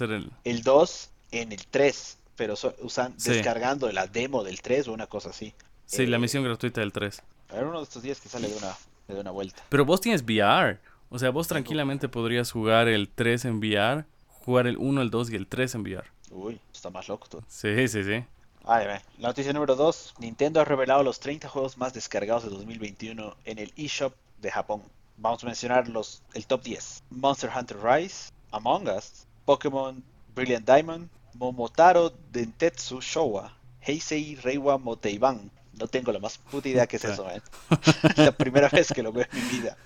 el... 0.43 0.63
2 0.63 1.09
en 1.31 1.51
el 1.51 1.67
3, 1.67 2.17
pero 2.35 2.55
usan, 2.81 3.13
descargando 3.17 3.91
la 3.91 4.07
demo 4.07 4.43
del 4.43 4.61
3 4.61 4.87
o 4.87 4.93
una 4.93 5.07
cosa 5.07 5.29
así. 5.29 5.53
Sí, 5.85 6.05
la 6.05 6.17
eh, 6.17 6.19
misión 6.19 6.43
gratuita 6.43 6.81
del 6.81 6.91
3. 6.91 7.21
A 7.49 7.55
ver, 7.55 7.65
uno 7.65 7.79
de 7.79 7.83
estos 7.83 8.01
días 8.01 8.19
que 8.21 8.29
sale 8.29 8.47
de 8.47 8.55
una, 8.55 8.75
de 9.07 9.19
una 9.19 9.31
vuelta. 9.31 9.63
Pero 9.69 9.85
vos 9.85 10.01
tienes 10.01 10.23
VR. 10.23 10.79
O 11.09 11.19
sea, 11.19 11.31
vos 11.31 11.47
tranquilamente 11.47 12.07
podrías 12.07 12.51
jugar 12.51 12.87
el 12.87 13.09
3 13.09 13.45
en 13.45 13.57
VR, 13.57 14.05
jugar 14.27 14.67
el 14.67 14.77
1, 14.77 15.01
el 15.01 15.09
2 15.09 15.31
y 15.31 15.35
el 15.35 15.47
3 15.47 15.75
en 15.75 15.81
VR. 15.81 16.07
Uy, 16.31 16.59
está 16.71 16.89
más 16.89 17.07
loco 17.07 17.27
todo. 17.27 17.43
Sí, 17.47 17.87
sí, 17.87 18.03
sí. 18.03 18.23
La 18.65 19.01
noticia 19.17 19.53
número 19.53 19.75
2. 19.75 20.15
Nintendo 20.19 20.61
ha 20.61 20.65
revelado 20.65 21.03
los 21.03 21.19
30 21.19 21.49
juegos 21.49 21.77
más 21.77 21.93
descargados 21.93 22.43
de 22.43 22.49
2021 22.49 23.35
en 23.45 23.59
el 23.59 23.73
eShop 23.75 24.13
de 24.41 24.51
Japón. 24.51 24.83
Vamos 25.17 25.43
a 25.43 25.47
mencionar 25.47 25.87
los, 25.89 26.21
el 26.33 26.45
top 26.45 26.63
10. 26.63 27.03
Monster 27.09 27.49
Hunter 27.55 27.77
Rise, 27.81 28.31
Among 28.51 28.87
Us, 28.87 29.25
Pokémon 29.45 30.03
Brilliant 30.35 30.65
Diamond, 30.65 31.09
Momotaro 31.33 32.13
Dentetsu 32.31 33.01
Showa, 33.01 33.53
Heisei 33.81 34.35
Reiwa 34.35 34.77
Moteiban. 34.77 35.51
No 35.73 35.87
tengo 35.87 36.11
la 36.11 36.19
más 36.19 36.37
puta 36.37 36.69
idea 36.69 36.87
que 36.87 36.97
es 36.97 37.05
eso, 37.05 37.29
¿eh? 37.29 37.41
la 38.17 38.31
primera 38.31 38.67
vez 38.71 38.91
que 38.93 39.01
lo 39.01 39.11
veo 39.11 39.25
en 39.31 39.43
mi 39.43 39.49
vida. 39.59 39.77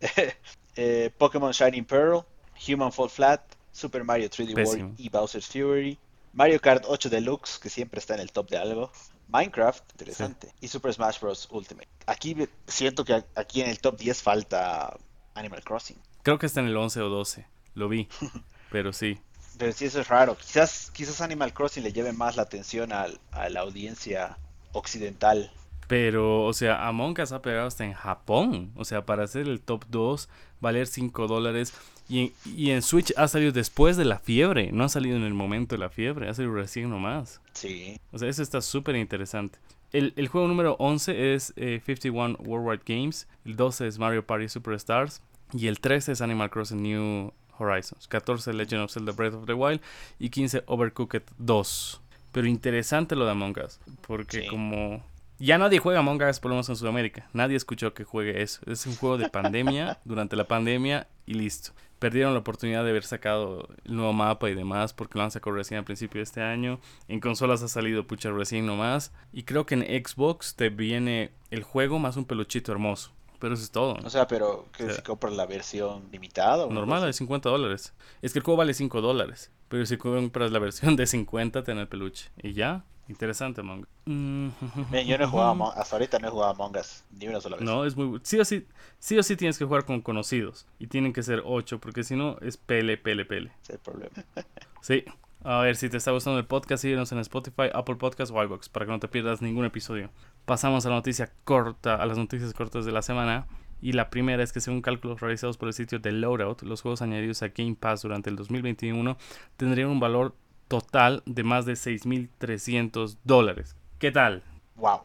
eh, 0.76 1.10
Pokémon 1.16 1.52
Shining 1.52 1.84
Pearl, 1.84 2.24
Human 2.68 2.92
Fall 2.92 3.10
Flat, 3.10 3.40
Super 3.72 4.04
Mario 4.04 4.28
3D 4.28 4.54
World 4.64 4.94
y 4.98 5.08
Bowser's 5.08 5.46
Fury, 5.46 5.98
Mario 6.32 6.60
Kart 6.60 6.84
8 6.86 7.10
Deluxe, 7.10 7.58
que 7.58 7.68
siempre 7.68 7.98
está 7.98 8.14
en 8.14 8.20
el 8.20 8.32
top 8.32 8.48
de 8.50 8.58
algo, 8.58 8.92
Minecraft, 9.28 9.84
interesante, 9.92 10.52
y 10.60 10.68
Super 10.68 10.92
Smash 10.92 11.20
Bros. 11.20 11.48
Ultimate. 11.50 11.88
Aquí 12.06 12.36
siento 12.66 13.04
que 13.04 13.24
aquí 13.34 13.62
en 13.62 13.68
el 13.68 13.80
top 13.80 13.98
10 13.98 14.22
falta 14.22 14.96
Animal 15.34 15.62
Crossing. 15.64 15.98
Creo 16.22 16.38
que 16.38 16.46
está 16.46 16.60
en 16.60 16.66
el 16.66 16.76
11 16.76 17.00
o 17.02 17.08
12. 17.08 17.46
Lo 17.74 17.88
vi, 17.88 18.08
pero 18.70 18.92
sí. 18.92 19.20
Pero 19.58 19.72
sí, 19.72 19.86
eso 19.86 20.00
es 20.00 20.08
raro. 20.08 20.36
Quizás, 20.36 20.90
quizás 20.92 21.20
Animal 21.20 21.52
Crossing 21.52 21.82
le 21.82 21.92
lleve 21.92 22.12
más 22.12 22.36
la 22.36 22.42
atención 22.42 22.92
a 22.92 23.08
la 23.48 23.60
audiencia 23.60 24.38
occidental. 24.72 25.52
Pero, 25.90 26.44
o 26.44 26.52
sea, 26.52 26.86
Among 26.86 27.18
Us 27.20 27.32
ha 27.32 27.42
pegado 27.42 27.66
hasta 27.66 27.84
en 27.84 27.94
Japón. 27.94 28.72
O 28.76 28.84
sea, 28.84 29.04
para 29.04 29.24
hacer 29.24 29.48
el 29.48 29.60
top 29.60 29.86
2, 29.88 30.28
valer 30.60 30.86
5 30.86 31.26
dólares. 31.26 31.74
Y, 32.10 32.32
y, 32.44 32.70
en 32.70 32.82
Switch 32.82 33.12
ha 33.16 33.28
salido 33.28 33.52
después 33.52 33.96
de 33.96 34.04
la 34.04 34.18
fiebre. 34.18 34.72
No 34.72 34.84
ha 34.84 34.88
salido 34.88 35.16
en 35.16 35.22
el 35.22 35.32
momento 35.32 35.76
de 35.76 35.78
la 35.78 35.90
fiebre. 35.90 36.28
Ha 36.28 36.34
salido 36.34 36.54
recién 36.54 36.90
nomás. 36.90 37.40
Sí. 37.52 38.00
O 38.12 38.18
sea, 38.18 38.28
eso 38.28 38.42
está 38.42 38.60
súper 38.60 38.96
interesante. 38.96 39.58
El, 39.92 40.12
el, 40.16 40.28
juego 40.28 40.48
número 40.48 40.76
11 40.78 41.34
es 41.34 41.54
51 41.56 42.34
eh, 42.34 42.42
Worldwide 42.44 42.82
Games. 42.84 43.28
El 43.44 43.56
12 43.56 43.86
es 43.86 43.98
Mario 43.98 44.26
Party 44.26 44.48
Superstars. 44.48 45.22
Y 45.52 45.68
el 45.68 45.80
13 45.80 46.12
es 46.12 46.20
Animal 46.20 46.50
Crossing 46.50 46.82
New 46.82 47.32
Horizons, 47.60 48.08
14 48.08 48.52
Legend 48.52 48.82
of 48.82 48.92
Zelda 48.92 49.12
Breath 49.12 49.34
of 49.34 49.46
the 49.46 49.52
Wild 49.52 49.80
y 50.18 50.30
15 50.30 50.64
Overcooked 50.66 51.22
2. 51.38 52.00
Pero 52.32 52.46
interesante 52.46 53.16
lo 53.16 53.24
de 53.24 53.32
Among 53.32 53.58
Us, 53.64 53.80
porque 54.06 54.46
como 54.46 55.04
ya 55.46 55.58
nadie 55.58 55.78
juega 55.78 56.00
Among 56.00 56.22
Us, 56.22 56.40
por 56.40 56.50
lo 56.50 56.56
menos 56.56 56.68
en 56.68 56.76
Sudamérica, 56.76 57.28
nadie 57.32 57.56
escuchó 57.56 57.94
que 57.94 58.04
juegue 58.04 58.42
eso. 58.42 58.60
Es 58.66 58.86
un 58.86 58.96
juego 58.96 59.18
de 59.18 59.28
pandemia, 59.28 59.98
durante 60.04 60.36
la 60.36 60.44
pandemia 60.44 61.08
y 61.26 61.34
listo. 61.34 61.72
Perdieron 61.98 62.32
la 62.32 62.40
oportunidad 62.40 62.82
de 62.84 62.90
haber 62.90 63.04
sacado 63.04 63.68
el 63.84 63.96
nuevo 63.96 64.12
mapa 64.12 64.48
y 64.48 64.54
demás, 64.54 64.94
porque 64.94 65.18
lo 65.18 65.24
han 65.24 65.30
sacado 65.30 65.56
recién 65.56 65.78
al 65.78 65.84
principio 65.84 66.18
de 66.18 66.24
este 66.24 66.40
año. 66.42 66.80
En 67.08 67.20
consolas 67.20 67.62
ha 67.62 67.68
salido 67.68 68.06
pucha 68.06 68.30
recién 68.30 68.64
nomás. 68.64 69.12
Y 69.32 69.42
creo 69.42 69.66
que 69.66 69.74
en 69.74 69.82
Xbox 69.82 70.56
te 70.56 70.70
viene 70.70 71.32
el 71.50 71.62
juego 71.62 71.98
más 71.98 72.16
un 72.16 72.24
peluchito 72.24 72.72
hermoso. 72.72 73.12
Pero 73.38 73.54
eso 73.54 73.62
es 73.64 73.70
todo. 73.70 73.98
O 74.04 74.10
sea, 74.10 74.26
pero 74.26 74.66
que 74.76 74.90
si 74.90 75.02
compras 75.02 75.34
la 75.34 75.46
versión 75.46 76.08
limitada. 76.12 76.64
¿o 76.64 76.70
normal, 76.70 77.04
de 77.04 77.12
50 77.12 77.48
dólares. 77.48 77.94
Es 78.22 78.32
que 78.32 78.38
el 78.38 78.44
juego 78.44 78.58
vale 78.58 78.72
5 78.72 79.00
dólares. 79.00 79.50
Pero 79.68 79.84
si 79.86 79.96
compras 79.96 80.52
la 80.52 80.58
versión 80.58 80.96
de 80.96 81.06
50, 81.06 81.64
ten 81.64 81.78
el 81.78 81.88
peluche. 81.88 82.30
Y 82.42 82.52
ya, 82.54 82.84
interesante, 83.10 83.60
Among 83.60 83.86
yo 84.06 85.18
no 85.18 85.24
he 85.24 85.26
jugado 85.26 85.72
hasta 85.72 85.96
ahorita 85.96 86.18
no 86.18 86.28
he 86.28 86.30
jugado 86.30 86.52
Among 86.52 86.76
Us, 86.76 87.04
ni 87.10 87.28
una 87.28 87.40
sola 87.40 87.56
vez. 87.56 87.64
No, 87.64 87.84
es 87.84 87.96
muy. 87.96 88.20
Sí 88.22 88.38
o 88.38 88.44
sí, 88.44 88.66
sí 88.98 89.18
o 89.18 89.22
sí 89.22 89.36
tienes 89.36 89.58
que 89.58 89.64
jugar 89.64 89.84
con 89.84 90.00
conocidos. 90.00 90.66
Y 90.78 90.86
tienen 90.86 91.12
que 91.12 91.22
ser 91.22 91.42
8, 91.44 91.78
porque 91.80 92.04
si 92.04 92.16
no, 92.16 92.38
es 92.40 92.56
pele, 92.56 92.96
pele, 92.96 93.24
pele. 93.24 93.52
Es 93.62 93.70
el 93.70 93.78
problema. 93.78 94.10
sí. 94.80 95.04
A 95.42 95.60
ver, 95.60 95.76
si 95.76 95.88
te 95.88 95.96
está 95.96 96.10
gustando 96.10 96.38
el 96.38 96.44
podcast, 96.44 96.82
síguenos 96.82 97.12
en 97.12 97.18
Spotify, 97.18 97.70
Apple 97.72 97.96
Podcast 97.96 98.30
o 98.30 98.42
iVoox 98.42 98.68
para 98.68 98.84
que 98.84 98.92
no 98.92 99.00
te 99.00 99.08
pierdas 99.08 99.40
ningún 99.40 99.64
episodio. 99.64 100.10
Pasamos 100.44 100.84
a 100.84 100.90
la 100.90 100.96
noticia 100.96 101.32
corta, 101.44 101.94
a 101.94 102.04
las 102.04 102.18
noticias 102.18 102.52
cortas 102.52 102.84
de 102.84 102.92
la 102.92 103.00
semana. 103.00 103.46
Y 103.80 103.92
la 103.92 104.10
primera 104.10 104.42
es 104.42 104.52
que 104.52 104.60
según 104.60 104.82
cálculos 104.82 105.20
realizados 105.20 105.56
por 105.56 105.68
el 105.68 105.72
sitio 105.72 105.98
de 105.98 106.12
Loadout, 106.12 106.62
los 106.62 106.82
juegos 106.82 107.00
añadidos 107.00 107.42
a 107.42 107.48
Game 107.48 107.74
Pass 107.74 108.02
durante 108.02 108.28
el 108.28 108.36
2021 108.36 109.16
tendrían 109.56 109.88
un 109.88 110.00
valor 110.00 110.34
total 110.70 111.24
de 111.26 111.42
más 111.42 111.66
de 111.66 111.72
6.300 111.72 113.18
dólares. 113.24 113.74
¿Qué 113.98 114.12
tal? 114.12 114.44
Wow. 114.76 115.00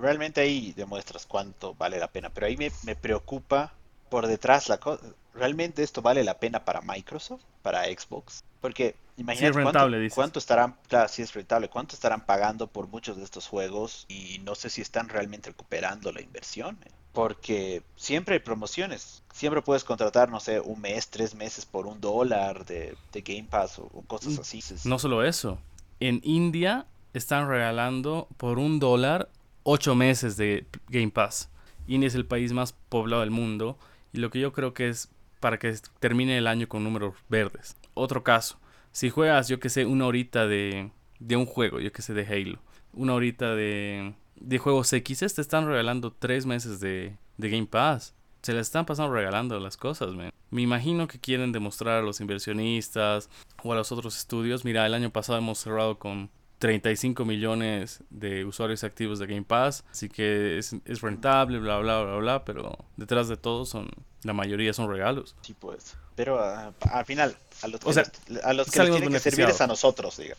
realmente 0.00 0.40
ahí 0.40 0.72
demuestras 0.76 1.24
cuánto 1.24 1.72
vale 1.76 2.00
la 2.00 2.08
pena. 2.08 2.30
Pero 2.30 2.48
ahí 2.48 2.56
me, 2.56 2.72
me 2.82 2.96
preocupa 2.96 3.72
por 4.10 4.26
detrás 4.26 4.68
la 4.68 4.78
cosa. 4.78 5.00
¿Realmente 5.32 5.84
esto 5.84 6.02
vale 6.02 6.24
la 6.24 6.40
pena 6.40 6.64
para 6.64 6.80
Microsoft? 6.80 7.42
¿Para 7.62 7.84
Xbox? 7.84 8.42
Porque 8.60 8.96
imagínate 9.16 10.10
cuánto, 10.10 10.40
estarán, 10.40 10.76
claro, 10.88 11.08
si 11.08 11.22
es 11.22 11.32
rentable, 11.32 11.68
cuánto 11.68 11.94
estarán 11.94 12.26
pagando 12.26 12.66
por 12.66 12.88
muchos 12.88 13.16
de 13.16 13.22
estos 13.22 13.46
juegos 13.46 14.06
y 14.08 14.40
no 14.40 14.56
sé 14.56 14.68
si 14.68 14.82
están 14.82 15.08
realmente 15.08 15.50
recuperando 15.50 16.10
la 16.10 16.22
inversión. 16.22 16.76
Porque 17.14 17.82
siempre 17.96 18.34
hay 18.34 18.40
promociones. 18.40 19.22
Siempre 19.32 19.62
puedes 19.62 19.84
contratar, 19.84 20.30
no 20.30 20.40
sé, 20.40 20.60
un 20.60 20.80
mes, 20.80 21.08
tres 21.08 21.34
meses 21.34 21.64
por 21.64 21.86
un 21.86 22.00
dólar 22.00 22.66
de, 22.66 22.96
Game 23.12 23.46
Pass 23.48 23.78
o, 23.78 23.88
cosas 24.06 24.38
así. 24.38 24.62
No 24.84 24.98
solo 24.98 25.24
eso. 25.24 25.58
En 26.00 26.20
India 26.24 26.86
están 27.14 27.48
regalando 27.48 28.28
por 28.36 28.58
un 28.58 28.80
dólar 28.80 29.30
ocho 29.62 29.94
meses 29.94 30.36
de 30.36 30.66
Game 30.88 31.10
Pass. 31.10 31.48
India 31.86 32.08
es 32.08 32.14
el 32.14 32.26
país 32.26 32.52
más 32.52 32.72
poblado 32.72 33.22
del 33.22 33.30
mundo 33.30 33.78
y 34.12 34.18
lo 34.18 34.30
que 34.30 34.40
yo 34.40 34.52
creo 34.52 34.74
que 34.74 34.88
es 34.88 35.08
para 35.40 35.58
que 35.58 35.74
termine 36.00 36.36
el 36.36 36.46
año 36.46 36.68
con 36.68 36.82
números 36.82 37.14
verdes. 37.28 37.76
Otro 37.94 38.24
caso, 38.24 38.58
si 38.92 39.10
juegas, 39.10 39.48
yo 39.48 39.60
que 39.60 39.68
sé, 39.68 39.86
una 39.86 40.06
horita 40.06 40.46
de, 40.46 40.90
de 41.20 41.36
un 41.36 41.46
juego, 41.46 41.80
yo 41.80 41.92
que 41.92 42.02
sé, 42.02 42.14
de 42.14 42.26
Halo, 42.26 42.58
una 42.92 43.14
horita 43.14 43.54
de, 43.54 44.14
de 44.36 44.58
juegos 44.58 44.92
X, 44.92 45.34
te 45.34 45.40
están 45.40 45.66
regalando 45.66 46.12
tres 46.12 46.46
meses 46.46 46.80
de, 46.80 47.16
de 47.36 47.50
Game 47.50 47.66
Pass. 47.66 48.14
Se 48.42 48.52
le 48.52 48.60
están 48.60 48.84
pasando 48.84 49.12
regalando 49.12 49.58
las 49.58 49.76
cosas, 49.76 50.14
man. 50.14 50.30
Me 50.50 50.62
imagino 50.62 51.08
que 51.08 51.18
quieren 51.18 51.50
demostrar 51.50 51.98
a 51.98 52.02
los 52.02 52.20
inversionistas 52.20 53.30
o 53.62 53.72
a 53.72 53.76
los 53.76 53.90
otros 53.90 54.16
estudios. 54.16 54.64
Mira, 54.64 54.86
el 54.86 54.94
año 54.94 55.10
pasado 55.10 55.38
hemos 55.38 55.58
cerrado 55.58 55.98
con 55.98 56.30
35 56.58 57.24
millones 57.24 58.00
de 58.10 58.44
usuarios 58.44 58.84
activos 58.84 59.18
de 59.18 59.26
Game 59.26 59.42
Pass, 59.42 59.84
así 59.90 60.08
que 60.08 60.58
es, 60.58 61.00
rentable, 61.00 61.58
bla, 61.58 61.78
bla, 61.78 62.02
bla, 62.02 62.16
bla, 62.16 62.44
pero 62.44 62.78
detrás 62.96 63.28
de 63.28 63.36
todo 63.36 63.66
son, 63.66 63.90
la 64.22 64.32
mayoría 64.32 64.72
son 64.72 64.90
regalos. 64.90 65.36
Sí, 65.42 65.54
pues. 65.58 65.96
Pero 66.14 66.38
ah, 66.38 66.72
al 66.92 67.04
final, 67.04 67.36
a 67.62 67.68
los 67.68 67.80
que, 67.80 67.88
o 67.90 67.92
sea, 67.92 68.04
a 68.44 68.52
los 68.52 68.70
que 68.70 68.80
tienen 68.80 69.12
que 69.12 69.20
servir 69.20 69.46
es 69.46 69.60
a 69.60 69.66
nosotros, 69.66 70.16
diga. 70.16 70.36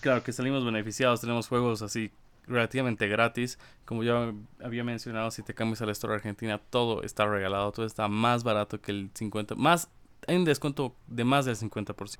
Claro, 0.00 0.22
que 0.22 0.32
salimos 0.32 0.64
beneficiados, 0.64 1.20
tenemos 1.20 1.48
juegos 1.48 1.82
así 1.82 2.12
relativamente 2.46 3.08
gratis. 3.08 3.58
Como 3.84 4.02
ya 4.02 4.32
había 4.62 4.84
mencionado, 4.84 5.30
si 5.30 5.42
te 5.42 5.54
cambias 5.54 5.82
a 5.82 5.86
la 5.86 5.92
Store 5.92 6.14
Argentina, 6.14 6.58
todo 6.58 7.02
está 7.02 7.26
regalado, 7.26 7.72
todo 7.72 7.86
está 7.86 8.08
más 8.08 8.44
barato 8.44 8.80
que 8.80 8.92
el 8.92 9.12
50%, 9.12 9.56
más, 9.56 9.90
un 10.28 10.44
descuento 10.44 10.94
de 11.06 11.24
más 11.24 11.44
del 11.44 11.56
50%. 11.56 12.18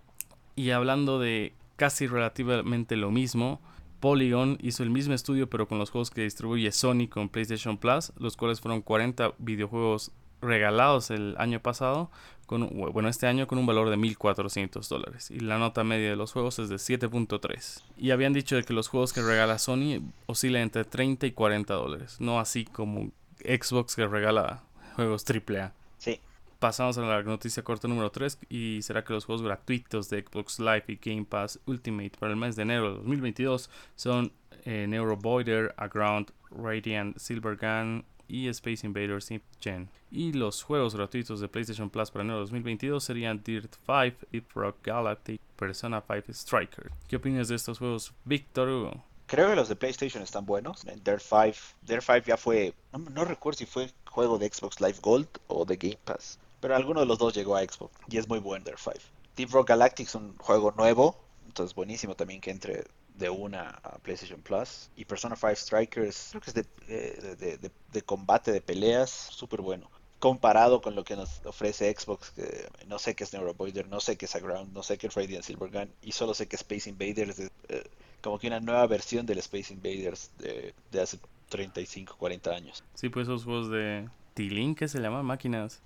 Y 0.54 0.70
hablando 0.70 1.18
de 1.18 1.52
casi 1.76 2.06
relativamente 2.06 2.96
lo 2.96 3.10
mismo. 3.10 3.60
Polygon 4.00 4.58
hizo 4.60 4.82
el 4.82 4.90
mismo 4.90 5.14
estudio 5.14 5.48
pero 5.48 5.68
con 5.68 5.78
los 5.78 5.90
juegos 5.90 6.10
que 6.10 6.22
distribuye 6.22 6.70
Sony 6.72 7.08
con 7.08 7.28
PlayStation 7.28 7.78
Plus, 7.78 8.12
los 8.18 8.36
cuales 8.36 8.60
fueron 8.60 8.82
40 8.82 9.34
videojuegos 9.38 10.12
regalados 10.40 11.10
el 11.10 11.34
año 11.38 11.60
pasado, 11.60 12.10
con, 12.46 12.68
bueno, 12.92 13.08
este 13.08 13.26
año 13.26 13.46
con 13.46 13.58
un 13.58 13.66
valor 13.66 13.90
de 13.90 13.96
1.400 13.96 14.88
dólares. 14.88 15.30
Y 15.30 15.40
la 15.40 15.58
nota 15.58 15.84
media 15.84 16.10
de 16.10 16.16
los 16.16 16.32
juegos 16.32 16.58
es 16.58 16.68
de 16.68 16.76
7.3. 16.76 17.82
Y 17.96 18.10
habían 18.10 18.32
dicho 18.32 18.60
que 18.62 18.72
los 18.72 18.88
juegos 18.88 19.12
que 19.12 19.22
regala 19.22 19.58
Sony 19.58 20.00
oscilan 20.26 20.62
entre 20.62 20.84
30 20.84 21.26
y 21.26 21.32
40 21.32 21.74
dólares, 21.74 22.16
no 22.20 22.38
así 22.38 22.64
como 22.64 23.10
Xbox 23.40 23.96
que 23.96 24.06
regala 24.06 24.62
juegos 24.94 25.24
AAA. 25.28 25.72
Sí 25.98 26.20
pasamos 26.58 26.96
a 26.98 27.02
la 27.02 27.22
noticia 27.22 27.62
corta 27.62 27.88
número 27.88 28.10
3 28.10 28.38
y 28.48 28.80
será 28.82 29.04
que 29.04 29.12
los 29.12 29.24
juegos 29.24 29.42
gratuitos 29.42 30.08
de 30.08 30.22
Xbox 30.22 30.58
Live 30.58 30.84
y 30.88 30.96
Game 30.96 31.24
Pass 31.24 31.60
Ultimate 31.66 32.12
para 32.18 32.32
el 32.32 32.38
mes 32.38 32.56
de 32.56 32.62
enero 32.62 32.90
de 32.90 32.96
2022 32.96 33.70
son 33.94 34.32
eh, 34.64 34.86
Neurovoider, 34.88 35.74
Aground, 35.76 36.32
Radiant, 36.50 37.16
Silvergun 37.18 38.04
y 38.28 38.48
Space 38.48 38.86
Invaders 38.86 39.28
Gen. 39.60 39.88
Y 40.10 40.32
los 40.32 40.62
juegos 40.62 40.94
gratuitos 40.94 41.40
de 41.40 41.48
PlayStation 41.48 41.90
Plus 41.90 42.10
para 42.10 42.24
enero 42.24 42.38
de 42.38 42.42
2022 42.42 43.02
serían 43.02 43.42
Dirt 43.42 43.74
5, 43.86 44.26
Deep 44.32 44.46
Rock 44.54 44.76
Galactic, 44.82 45.40
Persona 45.56 46.02
5 46.06 46.32
Striker. 46.32 46.90
¿Qué 47.08 47.16
opinas 47.16 47.48
de 47.48 47.56
estos 47.56 47.78
juegos, 47.78 48.12
Víctor 48.24 49.00
Creo 49.26 49.50
que 49.50 49.56
los 49.56 49.68
de 49.68 49.76
PlayStation 49.76 50.22
están 50.22 50.46
buenos. 50.46 50.84
Dirt 50.84 51.20
5, 51.20 51.52
Dirt 51.82 52.02
5 52.02 52.26
ya 52.26 52.36
fue, 52.36 52.74
no, 52.92 52.98
no, 52.98 53.24
recuerdo 53.24 53.58
si 53.58 53.66
fue 53.66 53.90
juego 54.08 54.38
de 54.38 54.48
Xbox 54.48 54.80
Live 54.80 54.98
Gold 55.02 55.28
o 55.48 55.64
de 55.64 55.76
Game 55.76 55.98
Pass. 56.04 56.38
Pero 56.60 56.76
alguno 56.76 57.00
de 57.00 57.06
los 57.06 57.18
dos 57.18 57.34
llegó 57.34 57.56
a 57.56 57.62
Xbox 57.62 57.92
y 58.08 58.18
es 58.18 58.28
muy 58.28 58.38
bueno 58.38 58.64
Dirt 58.64 58.78
5. 58.78 58.96
Deep 59.36 59.50
Rock 59.50 59.68
Galactic 59.68 60.06
es 60.06 60.14
un 60.14 60.36
juego 60.38 60.72
nuevo, 60.72 61.18
entonces 61.46 61.74
buenísimo 61.74 62.14
también 62.14 62.40
que 62.40 62.50
entre 62.50 62.84
de 63.16 63.30
una 63.30 63.70
a 63.82 63.98
PlayStation 63.98 64.40
Plus. 64.40 64.90
Y 64.96 65.04
Persona 65.04 65.36
5 65.36 65.54
Strikers, 65.56 66.28
creo 66.30 66.40
que 66.40 66.50
es 66.50 66.66
eh, 66.88 67.36
de, 67.38 67.70
de, 67.92 68.02
combate, 68.02 68.52
de 68.52 68.60
peleas, 68.60 69.10
súper 69.10 69.60
bueno. 69.60 69.90
Comparado 70.18 70.80
con 70.80 70.94
lo 70.94 71.04
que 71.04 71.14
nos 71.14 71.44
ofrece 71.44 71.94
Xbox, 71.94 72.30
que 72.30 72.68
no 72.86 72.98
sé 72.98 73.14
qué 73.14 73.24
es 73.24 73.32
Neuroboider, 73.32 73.88
no 73.88 74.00
sé 74.00 74.16
qué 74.16 74.24
es 74.24 74.34
Aground, 74.34 74.72
no 74.72 74.82
sé 74.82 74.96
qué 74.96 75.08
es 75.08 75.14
Radiant 75.14 75.44
Silvergun, 75.44 75.90
y 76.02 76.12
solo 76.12 76.32
sé 76.32 76.46
que 76.48 76.56
Space 76.56 76.88
Invaders 76.88 77.38
es 77.38 77.50
eh, 77.68 77.84
como 78.22 78.38
que 78.38 78.46
una 78.46 78.60
nueva 78.60 78.86
versión 78.86 79.26
del 79.26 79.38
Space 79.38 79.74
Invaders 79.74 80.30
de, 80.38 80.74
de 80.90 81.00
hace 81.00 81.18
35, 81.50 82.16
40 82.16 82.50
años. 82.50 82.82
Sí, 82.94 83.10
pues 83.10 83.28
esos 83.28 83.44
juegos 83.44 83.70
de 83.70 84.08
T-Link 84.34 84.78
que 84.78 84.88
se 84.88 85.00
llaman 85.00 85.24
máquinas 85.24 85.82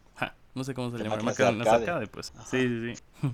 no 0.55 0.65
sé 0.65 0.75
cómo 0.75 0.91
se 0.91 1.03
llama. 1.03 1.17
Máquinas 1.17 1.69
arcade. 1.69 2.07
pues. 2.09 2.33
Sí, 2.47 2.63
sí, 2.63 2.95
sí. 2.97 3.33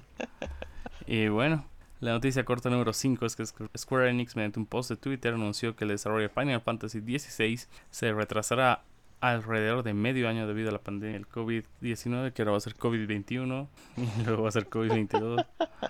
y 1.07 1.29
bueno, 1.29 1.65
la 2.01 2.13
noticia 2.13 2.45
corta 2.45 2.69
número 2.69 2.93
5 2.93 3.25
es 3.27 3.37
que 3.37 3.45
Square 3.77 4.11
Enix, 4.11 4.37
mediante 4.37 4.59
un 4.59 4.67
post 4.67 4.91
de 4.91 4.97
Twitter, 4.97 5.35
anunció 5.35 5.77
que 5.77 5.85
el 5.85 5.91
desarrollo 5.91 6.23
de 6.23 6.29
Final 6.29 6.61
Fantasy 6.61 7.01
XVI 7.01 7.61
se 7.91 8.13
retrasará 8.13 8.83
alrededor 9.21 9.83
de 9.83 9.95
medio 9.95 10.29
año 10.29 10.47
debido 10.47 10.69
a 10.69 10.73
la 10.73 10.79
pandemia 10.79 11.15
del 11.15 11.29
COVID-19, 11.29 12.33
que 12.33 12.43
ahora 12.43 12.53
va 12.53 12.59
a 12.59 12.61
ser 12.61 12.77
COVID-21 12.77 13.69
y 13.97 14.25
luego 14.25 14.43
va 14.43 14.49
a 14.51 14.53
ser 14.53 14.69
COVID-22 14.69 15.47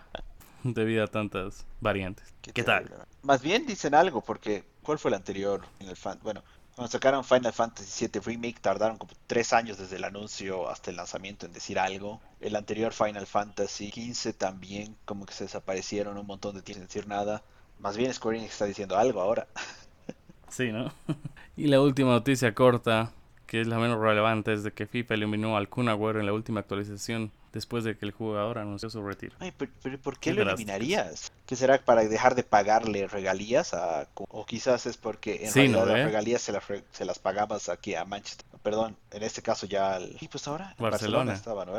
debido 0.62 1.04
a 1.04 1.08
tantas 1.08 1.66
variantes. 1.80 2.34
¿Qué, 2.40 2.62
tal? 2.62 2.90
Más 3.22 3.42
bien 3.42 3.66
dicen 3.66 3.94
algo, 3.94 4.20
porque 4.20 4.64
¿cuál 4.82 4.98
fue 4.98 5.10
el 5.10 5.16
anterior 5.16 5.62
en 5.80 5.88
el 5.88 5.96
fan? 5.96 6.18
Bueno, 6.22 6.44
cuando 6.76 6.92
sacaron 6.92 7.24
Final 7.24 7.54
Fantasy 7.54 8.06
VII 8.06 8.20
Remake 8.20 8.60
tardaron 8.60 8.98
como 8.98 9.12
tres 9.26 9.54
años 9.54 9.78
desde 9.78 9.96
el 9.96 10.04
anuncio 10.04 10.68
hasta 10.68 10.90
el 10.90 10.98
lanzamiento 10.98 11.46
en 11.46 11.54
decir 11.54 11.78
algo. 11.78 12.20
El 12.38 12.54
anterior 12.54 12.92
Final 12.92 13.26
Fantasy 13.26 13.90
XV 13.90 14.34
también 14.34 14.94
como 15.06 15.24
que 15.24 15.32
se 15.32 15.44
desaparecieron 15.44 16.18
un 16.18 16.26
montón 16.26 16.54
de 16.54 16.60
tiempo 16.60 16.80
sin 16.80 16.86
decir 16.86 17.08
nada. 17.08 17.42
Más 17.78 17.96
bien 17.96 18.12
Square 18.12 18.36
Enix 18.36 18.52
está 18.52 18.66
diciendo 18.66 18.96
algo 18.96 19.20
ahora. 19.20 19.48
Sí, 20.48 20.70
¿no? 20.70 20.92
y 21.56 21.66
la 21.66 21.80
última 21.80 22.10
noticia 22.10 22.54
corta, 22.54 23.10
que 23.48 23.60
es 23.60 23.66
la 23.66 23.78
menos 23.78 24.00
relevante, 24.00 24.52
es 24.52 24.62
de 24.62 24.72
que 24.72 24.86
FIFA 24.86 25.14
eliminó 25.14 25.56
al 25.56 25.68
Kun 25.68 25.88
en 25.88 26.24
la 26.24 26.32
última 26.32 26.60
actualización 26.60 27.32
después 27.56 27.84
de 27.84 27.96
que 27.96 28.04
el 28.04 28.12
jugador 28.12 28.58
anunció 28.58 28.90
su 28.90 29.02
retiro. 29.02 29.34
Ay, 29.40 29.52
pero, 29.56 29.98
¿por 29.98 30.18
qué, 30.18 30.32
lo 30.32 30.42
eliminarías? 30.42 31.32
¿Qué 31.46 31.56
será 31.56 31.78
para 31.78 32.04
dejar 32.04 32.34
de 32.34 32.42
pagarle 32.42 33.08
regalías? 33.08 33.72
A, 33.72 34.08
o 34.14 34.44
quizás 34.44 34.86
es 34.86 34.96
porque 34.96 35.46
en 35.46 35.52
realidad 35.52 35.86
las 35.86 36.04
regalías 36.04 36.42
se 36.42 36.52
las, 36.52 36.64
se 36.92 37.04
las 37.04 37.18
pagabas 37.18 37.68
aquí 37.68 37.94
a 37.94 38.04
Manchester. 38.04 38.46
Perdón, 38.62 38.96
en 39.10 39.22
este 39.22 39.42
caso 39.42 39.66
ya 39.66 39.94
al... 39.94 40.16
Y 40.20 40.28
pues 40.28 40.46
ahora 40.46 40.74
Barcelona, 40.78 41.32
estaba, 41.32 41.64
¿no? 41.64 41.72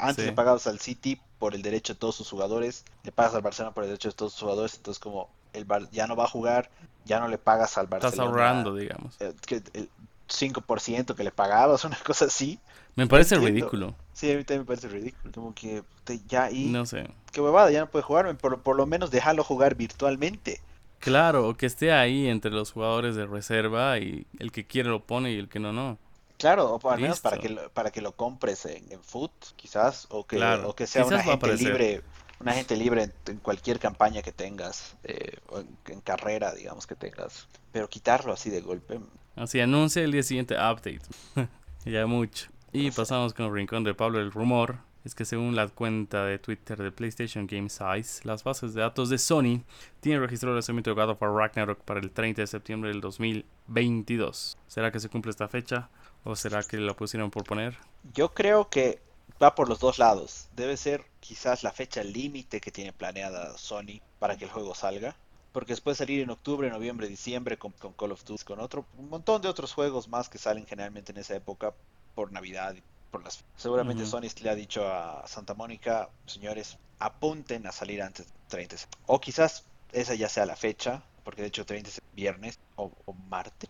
antes 0.00 0.24
le 0.24 0.32
pagabas 0.32 0.66
al 0.66 0.78
City 0.78 1.20
por 1.38 1.54
el 1.54 1.62
derecho 1.62 1.94
de 1.94 1.98
todos 1.98 2.14
sus 2.14 2.30
jugadores, 2.30 2.84
le 3.02 3.12
pagas 3.12 3.34
al 3.34 3.42
Barcelona 3.42 3.74
por 3.74 3.84
el 3.84 3.90
derecho 3.90 4.10
de 4.10 4.14
todos 4.14 4.32
sus 4.32 4.42
jugadores, 4.42 4.76
entonces 4.76 5.00
como 5.00 5.30
el 5.52 5.66
ya 5.90 6.06
no 6.06 6.14
va 6.14 6.24
a 6.24 6.28
jugar, 6.28 6.70
ya 7.04 7.18
no 7.18 7.28
le 7.28 7.38
pagas 7.38 7.76
al 7.78 7.86
Barcelona. 7.86 8.10
Estás 8.14 8.26
ahorrando, 8.26 8.74
digamos. 8.74 9.16
Eh, 9.20 9.34
el 9.72 9.88
5% 10.28 11.14
que 11.14 11.24
le 11.24 11.32
pagabas, 11.32 11.84
una 11.84 11.98
cosa 12.04 12.26
así. 12.26 12.60
Me 12.96 13.06
parece 13.06 13.36
ridículo. 13.36 13.94
Sí, 14.12 14.32
a 14.32 14.36
mí 14.36 14.44
también 14.44 14.62
me 14.62 14.66
parece 14.66 14.88
ridículo. 14.88 15.32
Como 15.32 15.54
que 15.54 15.82
ya 16.26 16.44
ahí. 16.44 16.66
No 16.66 16.86
sé. 16.86 17.08
Qué 17.32 17.40
huevada, 17.40 17.70
ya 17.70 17.80
no 17.80 17.90
puede 17.90 18.02
jugar. 18.02 18.36
Por, 18.36 18.60
por 18.60 18.76
lo 18.76 18.86
menos 18.86 19.10
déjalo 19.10 19.44
jugar 19.44 19.74
virtualmente. 19.74 20.60
Claro, 21.00 21.48
o 21.48 21.56
que 21.56 21.66
esté 21.66 21.92
ahí 21.92 22.28
entre 22.28 22.50
los 22.50 22.72
jugadores 22.72 23.16
de 23.16 23.26
reserva 23.26 23.98
y 23.98 24.26
el 24.38 24.52
que 24.52 24.66
quiere 24.66 24.90
lo 24.90 25.02
pone 25.02 25.32
y 25.32 25.38
el 25.38 25.48
que 25.48 25.58
no, 25.58 25.72
no. 25.72 25.98
Claro, 26.36 26.74
o 26.74 26.90
al 26.90 27.00
menos 27.00 27.20
para 27.20 27.38
que, 27.38 27.50
lo, 27.50 27.70
para 27.70 27.90
que 27.90 28.00
lo 28.00 28.12
compres 28.12 28.64
en, 28.64 28.90
en 28.90 29.02
foot, 29.02 29.32
quizás, 29.56 30.06
o 30.10 30.26
que, 30.26 30.42
o 30.42 30.74
que 30.74 30.86
sea 30.86 31.04
una 31.04 31.22
gente 31.22 31.54
libre, 31.54 32.02
una 32.38 32.54
gente 32.54 32.76
libre 32.76 33.12
en, 33.26 33.36
cualquier 33.38 33.78
campaña 33.78 34.22
que 34.22 34.32
tengas, 34.32 34.96
eh, 35.04 35.36
o 35.48 35.62
en, 35.86 36.00
carrera, 36.00 36.54
digamos, 36.54 36.86
que 36.86 36.94
tengas. 36.94 37.46
Pero 37.72 37.88
quitarlo 37.88 38.32
así 38.32 38.48
de 38.48 38.62
golpe. 38.62 39.00
Así 39.36 39.60
anuncia 39.60 40.02
el 40.02 40.12
día 40.12 40.22
siguiente 40.22 40.54
update. 40.54 41.02
ya 41.84 42.06
mucho. 42.06 42.48
Y 42.72 42.92
pasamos 42.92 43.34
con 43.34 43.46
el 43.46 43.52
rincón 43.52 43.82
de 43.82 43.94
Pablo. 43.94 44.20
El 44.20 44.30
rumor 44.30 44.78
es 45.04 45.16
que 45.16 45.24
según 45.24 45.56
la 45.56 45.66
cuenta 45.68 46.24
de 46.24 46.38
Twitter 46.38 46.80
de 46.80 46.92
PlayStation 46.92 47.48
Game 47.48 47.68
Size, 47.68 48.24
las 48.24 48.44
bases 48.44 48.74
de 48.74 48.82
datos 48.82 49.08
de 49.08 49.18
Sony 49.18 49.64
tienen 50.00 50.20
registrado 50.20 50.52
el 50.52 50.58
lanzamiento 50.58 50.90
de 50.90 51.02
God 51.02 51.10
of 51.10 51.20
Ragnarok 51.20 51.80
para 51.80 51.98
el 51.98 52.12
30 52.12 52.42
de 52.42 52.46
septiembre 52.46 52.90
del 52.90 53.00
2022. 53.00 54.56
¿Será 54.68 54.92
que 54.92 55.00
se 55.00 55.08
cumple 55.08 55.30
esta 55.30 55.48
fecha 55.48 55.88
o 56.22 56.36
será 56.36 56.62
que 56.62 56.76
lo 56.76 56.94
pusieron 56.94 57.32
por 57.32 57.42
poner? 57.42 57.76
Yo 58.14 58.32
creo 58.32 58.68
que 58.68 59.00
va 59.42 59.56
por 59.56 59.68
los 59.68 59.80
dos 59.80 59.98
lados. 59.98 60.48
Debe 60.54 60.76
ser 60.76 61.04
quizás 61.18 61.64
la 61.64 61.72
fecha 61.72 62.04
límite 62.04 62.60
que 62.60 62.70
tiene 62.70 62.92
planeada 62.92 63.58
Sony 63.58 64.00
para 64.20 64.36
que 64.36 64.44
el 64.44 64.50
juego 64.50 64.76
salga. 64.76 65.16
Porque 65.52 65.72
después 65.72 65.98
salir 65.98 66.20
en 66.20 66.30
octubre, 66.30 66.70
noviembre, 66.70 67.08
diciembre 67.08 67.58
con, 67.58 67.72
Call 67.72 68.12
of 68.12 68.24
Duty, 68.24 68.44
con 68.44 68.60
otro, 68.60 68.86
un 68.96 69.08
montón 69.08 69.42
de 69.42 69.48
otros 69.48 69.72
juegos 69.72 70.06
más 70.06 70.28
que 70.28 70.38
salen 70.38 70.64
generalmente 70.64 71.10
en 71.10 71.18
esa 71.18 71.34
época, 71.34 71.74
por 72.14 72.32
Navidad 72.32 72.74
por 73.10 73.24
las 73.24 73.44
seguramente 73.56 74.06
Sony 74.06 74.28
le 74.42 74.50
ha 74.50 74.54
dicho 74.54 74.86
a 74.86 75.26
Santa 75.26 75.54
Mónica 75.54 76.08
señores 76.26 76.78
apunten 76.98 77.66
a 77.66 77.72
salir 77.72 78.02
antes 78.02 78.26
de 78.26 78.32
30 78.48 78.76
o 79.06 79.20
quizás 79.20 79.64
esa 79.92 80.14
ya 80.14 80.28
sea 80.28 80.46
la 80.46 80.56
fecha 80.56 81.02
porque 81.24 81.42
de 81.42 81.48
hecho 81.48 81.64
30 81.64 81.88
es 81.88 82.02
viernes 82.14 82.58
o, 82.76 82.92
martes 83.28 83.68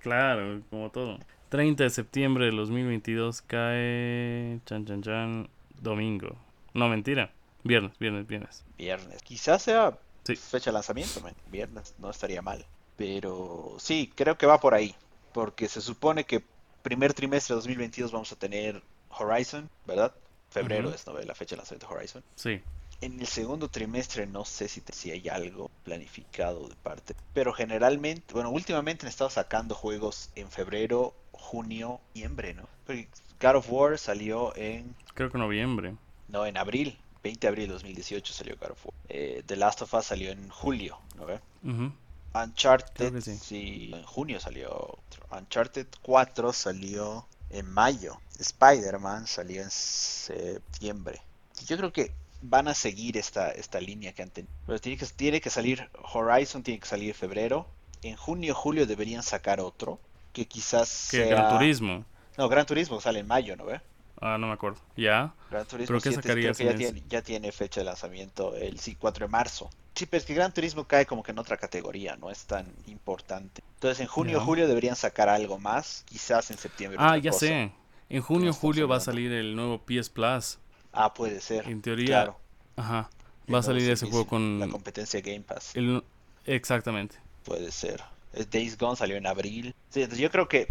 claro 0.00 0.60
como 0.70 0.90
todo. 0.90 1.18
30 1.50 1.84
de 1.84 1.90
septiembre 1.90 2.46
de 2.46 2.52
2022 2.52 3.42
cae 3.42 4.60
chan 4.66 4.86
chan 4.86 5.02
chan 5.02 5.48
domingo. 5.80 6.36
No 6.74 6.88
mentira. 6.88 7.30
Viernes 7.64 7.98
viernes 7.98 8.26
viernes. 8.26 8.64
Viernes. 8.78 9.22
Quizás 9.22 9.62
sea 9.62 9.98
fecha 10.24 10.70
de 10.70 10.74
lanzamiento 10.74 11.20
viernes 11.50 11.94
no 11.98 12.10
estaría 12.10 12.42
mal. 12.42 12.64
Pero 12.96 13.76
sí 13.78 14.12
creo 14.14 14.36
que 14.36 14.46
va 14.46 14.58
por 14.60 14.74
ahí 14.74 14.94
porque 15.32 15.68
se 15.68 15.80
supone 15.80 16.24
que 16.24 16.42
primer 16.82 17.14
trimestre 17.14 17.54
de 17.54 17.56
2022 17.56 18.12
vamos 18.12 18.32
a 18.32 18.36
tener 18.36 18.82
Horizon, 19.18 19.68
¿verdad? 19.86 20.12
Febrero 20.50 20.92
es 20.92 21.06
¿no? 21.06 21.18
la 21.18 21.34
fecha 21.34 21.54
de 21.54 21.58
lanzamiento 21.58 21.86
de 21.88 21.94
Horizon. 21.94 22.24
Sí. 22.34 22.60
En 23.00 23.18
el 23.20 23.26
segundo 23.26 23.68
trimestre 23.68 24.26
no 24.26 24.44
sé 24.44 24.68
si, 24.68 24.80
te- 24.80 24.92
si 24.92 25.10
hay 25.10 25.28
algo 25.28 25.70
planificado 25.84 26.68
de 26.68 26.74
parte, 26.76 27.14
pero 27.32 27.52
generalmente, 27.52 28.34
bueno, 28.34 28.50
últimamente 28.50 29.06
han 29.06 29.10
estado 29.10 29.30
sacando 29.30 29.74
juegos 29.74 30.30
en 30.34 30.50
febrero, 30.50 31.14
junio, 31.32 32.00
noviembre, 32.14 32.52
¿no? 32.54 32.68
Porque 32.86 33.08
God 33.40 33.56
of 33.56 33.66
War 33.70 33.98
salió 33.98 34.54
en, 34.56 34.94
Creo 35.14 35.30
que 35.30 35.38
noviembre. 35.38 35.94
no, 36.28 36.44
en 36.44 36.56
abril, 36.58 36.98
20 37.22 37.40
de 37.40 37.48
abril 37.48 37.66
de 37.68 37.72
2018 37.74 38.32
salió 38.34 38.56
God 38.60 38.72
of 38.72 38.86
War. 38.86 38.94
Eh, 39.08 39.42
The 39.46 39.56
Last 39.56 39.80
of 39.82 39.94
Us 39.94 40.06
salió 40.06 40.30
en 40.30 40.48
julio, 40.50 40.98
¿no 41.16 41.24
ve? 41.26 41.40
Ujú. 41.64 41.92
Uncharted, 42.34 43.20
sí. 43.20 43.36
sí, 43.38 43.90
en 43.92 44.04
junio 44.04 44.40
salió. 44.40 44.98
Uncharted 45.30 45.86
4 46.02 46.52
salió 46.52 47.26
en 47.50 47.70
mayo. 47.70 48.20
Spider-Man 48.38 49.26
salió 49.26 49.62
en 49.62 49.70
septiembre. 49.70 51.20
Yo 51.66 51.76
creo 51.76 51.92
que 51.92 52.12
van 52.42 52.68
a 52.68 52.74
seguir 52.74 53.16
esta, 53.16 53.50
esta 53.50 53.80
línea 53.80 54.12
que 54.12 54.22
han 54.22 54.30
tenido. 54.30 54.52
Pero 54.66 54.78
tiene 54.78 54.98
que, 54.98 55.06
tiene 55.06 55.40
que 55.40 55.50
salir 55.50 55.90
Horizon, 56.12 56.62
tiene 56.62 56.80
que 56.80 56.86
salir 56.86 57.08
en 57.10 57.14
febrero. 57.14 57.66
En 58.02 58.16
junio, 58.16 58.54
julio 58.54 58.86
deberían 58.86 59.22
sacar 59.22 59.60
otro. 59.60 59.98
Que 60.32 60.46
quizás 60.46 60.88
sea... 60.88 61.26
Gran 61.26 61.58
Turismo. 61.58 62.04
No, 62.38 62.48
Gran 62.48 62.64
Turismo 62.64 63.00
sale 63.00 63.18
en 63.18 63.26
mayo, 63.26 63.56
¿no 63.56 63.66
ve? 63.66 63.80
Ah, 64.20 64.38
no 64.38 64.46
me 64.46 64.52
acuerdo. 64.52 64.78
¿Ya? 64.96 65.34
Gran 65.50 65.66
Turismo 65.66 65.98
¿Pero 65.98 66.00
qué 66.00 66.10
7 66.10 66.22
creo 66.22 66.54
que 66.54 66.64
ya 66.64 66.70
en 66.70 66.76
tiene, 66.78 67.02
ya 67.08 67.22
tiene 67.22 67.52
fecha 67.52 67.80
de 67.80 67.86
lanzamiento 67.86 68.54
el 68.54 68.78
sí, 68.78 68.94
4 68.94 69.26
de 69.26 69.30
marzo. 69.30 69.70
Sí, 70.00 70.06
pero 70.06 70.18
es 70.18 70.24
que 70.24 70.32
Gran 70.32 70.50
Turismo 70.54 70.84
cae 70.84 71.04
como 71.04 71.22
que 71.22 71.30
en 71.32 71.38
otra 71.38 71.58
categoría, 71.58 72.16
no 72.16 72.30
es 72.30 72.44
tan 72.46 72.66
importante. 72.86 73.62
Entonces 73.74 74.00
en 74.00 74.06
junio 74.06 74.38
o 74.38 74.40
julio 74.40 74.66
deberían 74.66 74.96
sacar 74.96 75.28
algo 75.28 75.58
más, 75.58 76.04
quizás 76.08 76.50
en 76.50 76.56
septiembre. 76.56 76.96
Ah, 76.98 77.18
ya 77.18 77.32
cosa. 77.32 77.40
sé. 77.46 77.72
En 78.08 78.22
junio, 78.22 78.48
estamos 78.48 78.56
julio 78.60 78.88
va 78.88 78.96
a 78.96 79.00
salir 79.00 79.30
el 79.30 79.54
nuevo 79.54 79.78
PS 79.84 80.08
Plus. 80.08 80.58
Ah, 80.94 81.12
puede 81.12 81.42
ser. 81.42 81.68
En 81.68 81.82
teoría, 81.82 82.06
Claro. 82.06 82.40
ajá. 82.76 83.10
Va 83.52 83.58
a 83.58 83.62
salir 83.62 83.90
ese 83.90 84.06
juego 84.06 84.24
La 84.24 84.28
con 84.30 84.70
competencia 84.70 85.20
Game 85.20 85.42
Pass. 85.42 85.76
el 85.76 86.02
exactamente. 86.46 87.16
Puede 87.44 87.70
ser. 87.70 88.02
Days 88.50 88.78
Gone 88.78 88.96
salió 88.96 89.16
en 89.16 89.26
abril. 89.26 89.74
Sí, 89.90 90.00
entonces 90.00 90.18
yo 90.22 90.30
creo 90.30 90.48
que 90.48 90.68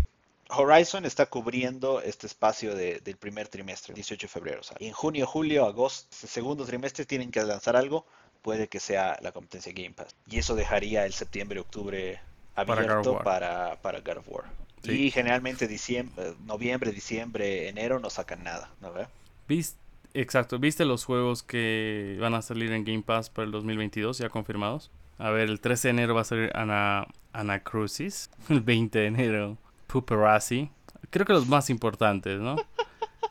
Horizon 0.49 1.05
está 1.05 1.27
cubriendo 1.27 2.01
este 2.01 2.25
espacio 2.25 2.73
de- 2.73 2.99
del 3.01 3.17
primer 3.17 3.47
trimestre, 3.47 3.93
18 3.93 4.25
de 4.25 4.27
febrero. 4.27 4.61
o 4.61 4.63
en 4.87 4.93
junio, 4.93 5.27
julio, 5.27 5.65
agosto, 5.65 6.07
segundo 6.27 6.65
trimestre 6.65 7.05
tienen 7.05 7.29
que 7.29 7.43
lanzar 7.43 7.75
algo. 7.75 8.07
Puede 8.41 8.67
que 8.67 8.79
sea 8.79 9.17
la 9.21 9.31
competencia 9.31 9.73
Game 9.73 9.91
Pass. 9.91 10.15
Y 10.29 10.39
eso 10.39 10.55
dejaría 10.55 11.05
el 11.05 11.13
septiembre, 11.13 11.59
octubre 11.59 12.19
Para 12.55 12.65
God 12.65 12.71
of 12.71 12.89
abierto 12.91 13.23
para, 13.23 13.75
para 13.81 13.99
God 14.01 14.17
of 14.17 14.29
War. 14.29 14.45
Sí. 14.83 14.91
Y 14.91 15.11
generalmente 15.11 15.67
diciembre, 15.67 16.33
noviembre, 16.45 16.91
diciembre, 16.91 17.67
enero 17.67 17.99
no 17.99 18.09
sacan 18.09 18.43
nada, 18.43 18.71
¿no 18.81 18.93
ve? 18.93 19.07
¿Vis- 19.47 19.75
Exacto, 20.13 20.57
¿viste 20.57 20.85
los 20.85 21.05
juegos 21.05 21.43
que 21.43 22.17
van 22.19 22.33
a 22.33 22.41
salir 22.41 22.71
en 22.71 22.83
Game 22.83 23.03
Pass 23.03 23.29
para 23.29 23.45
el 23.45 23.51
2022 23.51 24.17
ya 24.17 24.29
confirmados? 24.29 24.89
A 25.19 25.29
ver, 25.29 25.49
el 25.49 25.59
13 25.59 25.89
de 25.89 25.91
enero 25.91 26.15
va 26.15 26.21
a 26.21 26.23
salir 26.23 26.49
Ana, 26.55 27.05
Anacrucis, 27.33 28.29
el 28.49 28.61
20 28.61 28.97
de 28.99 29.05
enero 29.05 29.57
Puperazzi. 29.87 30.71
Creo 31.09 31.25
que 31.25 31.33
los 31.33 31.47
más 31.47 31.69
importantes, 31.69 32.39
¿no? 32.39 32.55